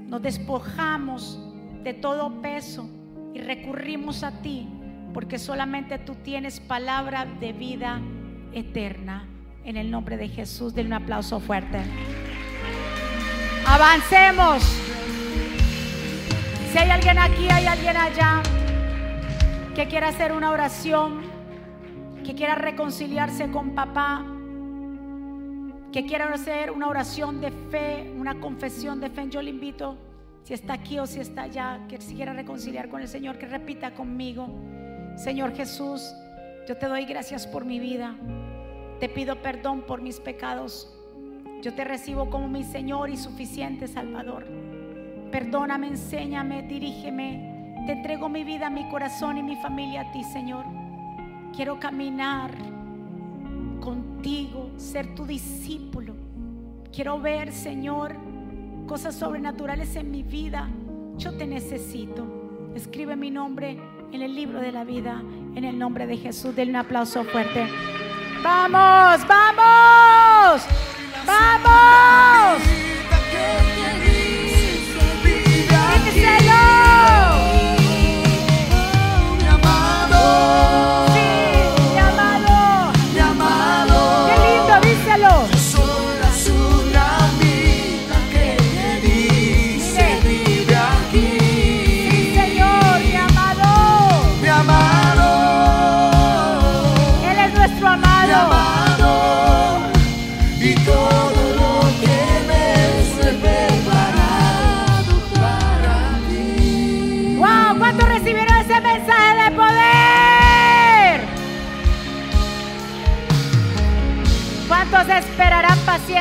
[0.07, 1.39] Nos despojamos
[1.83, 2.89] de todo peso
[3.35, 4.67] y recurrimos a ti
[5.13, 8.01] porque solamente tú tienes palabra de vida
[8.55, 9.29] eterna.
[9.65, 11.83] En el nombre de Jesús, denle un aplauso fuerte.
[13.67, 14.94] Avancemos.
[16.75, 18.43] Si hay alguien aquí, hay alguien allá
[19.77, 21.20] que quiera hacer una oración,
[22.25, 24.27] que quiera reconciliarse con papá,
[25.93, 29.97] que quiera hacer una oración de fe, una confesión de fe, yo le invito,
[30.43, 33.47] si está aquí o si está allá, que se quiera reconciliar con el Señor, que
[33.47, 34.49] repita conmigo,
[35.14, 36.12] Señor Jesús,
[36.66, 38.16] yo te doy gracias por mi vida,
[38.99, 40.93] te pido perdón por mis pecados,
[41.62, 44.74] yo te recibo como mi Señor y suficiente Salvador.
[45.35, 47.82] Perdóname, enséñame, dirígeme.
[47.87, 50.64] Te entrego mi vida, mi corazón y mi familia a ti, Señor.
[51.53, 52.53] Quiero caminar
[53.80, 56.14] contigo, ser tu discípulo.
[56.93, 58.14] Quiero ver, Señor,
[58.87, 60.68] cosas sobrenaturales en mi vida.
[61.16, 62.70] Yo te necesito.
[62.76, 63.76] Escribe mi nombre
[64.12, 65.20] en el libro de la vida,
[65.57, 66.55] en el nombre de Jesús.
[66.55, 67.66] Denle un aplauso fuerte.
[68.41, 70.64] Vamos, vamos,
[71.26, 72.62] vamos.
[76.15, 76.74] Vive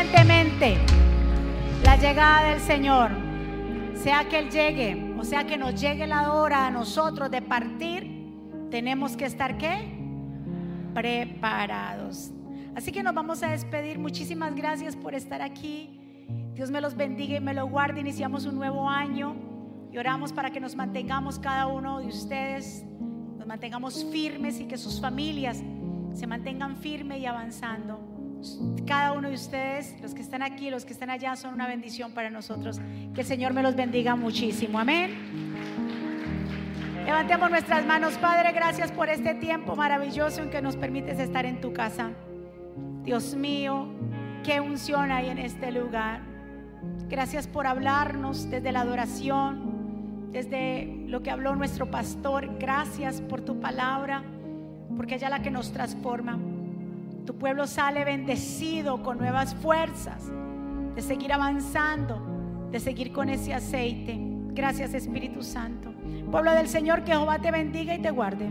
[0.03, 0.77] pacientemente
[1.83, 3.11] la llegada del Señor?
[3.95, 8.09] Sea que Él llegue, o sea que nos llegue la hora a nosotros de partir,
[8.69, 9.97] tenemos que estar ¿qué?
[10.93, 12.31] Preparados.
[12.75, 13.97] Así que nos vamos a despedir.
[13.97, 15.99] Muchísimas gracias por estar aquí.
[16.53, 18.01] Dios me los bendiga y me lo guarde.
[18.01, 19.35] Iniciamos un nuevo año
[19.91, 22.83] y oramos para que nos mantengamos cada uno de ustedes,
[23.37, 25.63] nos mantengamos firmes y que sus familias
[26.13, 28.12] se mantengan firmes y avanzando.
[28.85, 32.11] Cada uno de ustedes, los que están aquí, los que están allá, son una bendición
[32.11, 32.79] para nosotros.
[33.13, 34.79] Que el Señor me los bendiga muchísimo.
[34.79, 35.11] Amén.
[37.05, 41.59] Levantemos nuestras manos, Padre, gracias por este tiempo maravilloso en que nos permites estar en
[41.59, 42.11] tu casa.
[43.03, 43.87] Dios mío,
[44.43, 46.21] qué unción hay en este lugar.
[47.09, 52.57] Gracias por hablarnos desde la adoración, desde lo que habló nuestro pastor.
[52.57, 54.23] Gracias por tu palabra,
[54.95, 56.39] porque ella es la que nos transforma.
[57.25, 60.29] Tu pueblo sale bendecido con nuevas fuerzas
[60.95, 64.17] de seguir avanzando, de seguir con ese aceite.
[64.49, 65.93] Gracias Espíritu Santo.
[66.29, 68.49] Pueblo del Señor, que Jehová te bendiga y te guarde.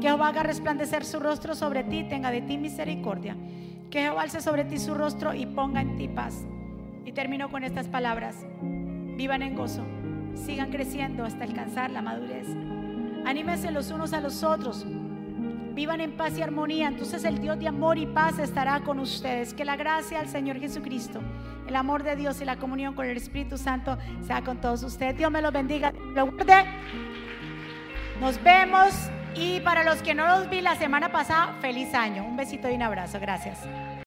[0.00, 3.36] Que Jehová haga resplandecer su rostro sobre ti, tenga de ti misericordia.
[3.90, 6.46] Que Jehová alce sobre ti su rostro y ponga en ti paz.
[7.04, 8.36] Y termino con estas palabras.
[8.60, 9.84] Vivan en gozo,
[10.34, 12.46] sigan creciendo hasta alcanzar la madurez.
[13.24, 14.86] Anímense los unos a los otros.
[15.74, 16.88] Vivan en paz y armonía.
[16.88, 19.54] Entonces el Dios de amor y paz estará con ustedes.
[19.54, 21.20] Que la gracia del Señor Jesucristo,
[21.66, 25.16] el amor de Dios y la comunión con el Espíritu Santo sea con todos ustedes.
[25.16, 25.92] Dios me los bendiga.
[26.14, 26.64] Lo guarde.
[28.20, 28.92] Nos vemos.
[29.34, 32.24] Y para los que no los vi la semana pasada, feliz año.
[32.24, 33.20] Un besito y un abrazo.
[33.20, 33.58] Gracias.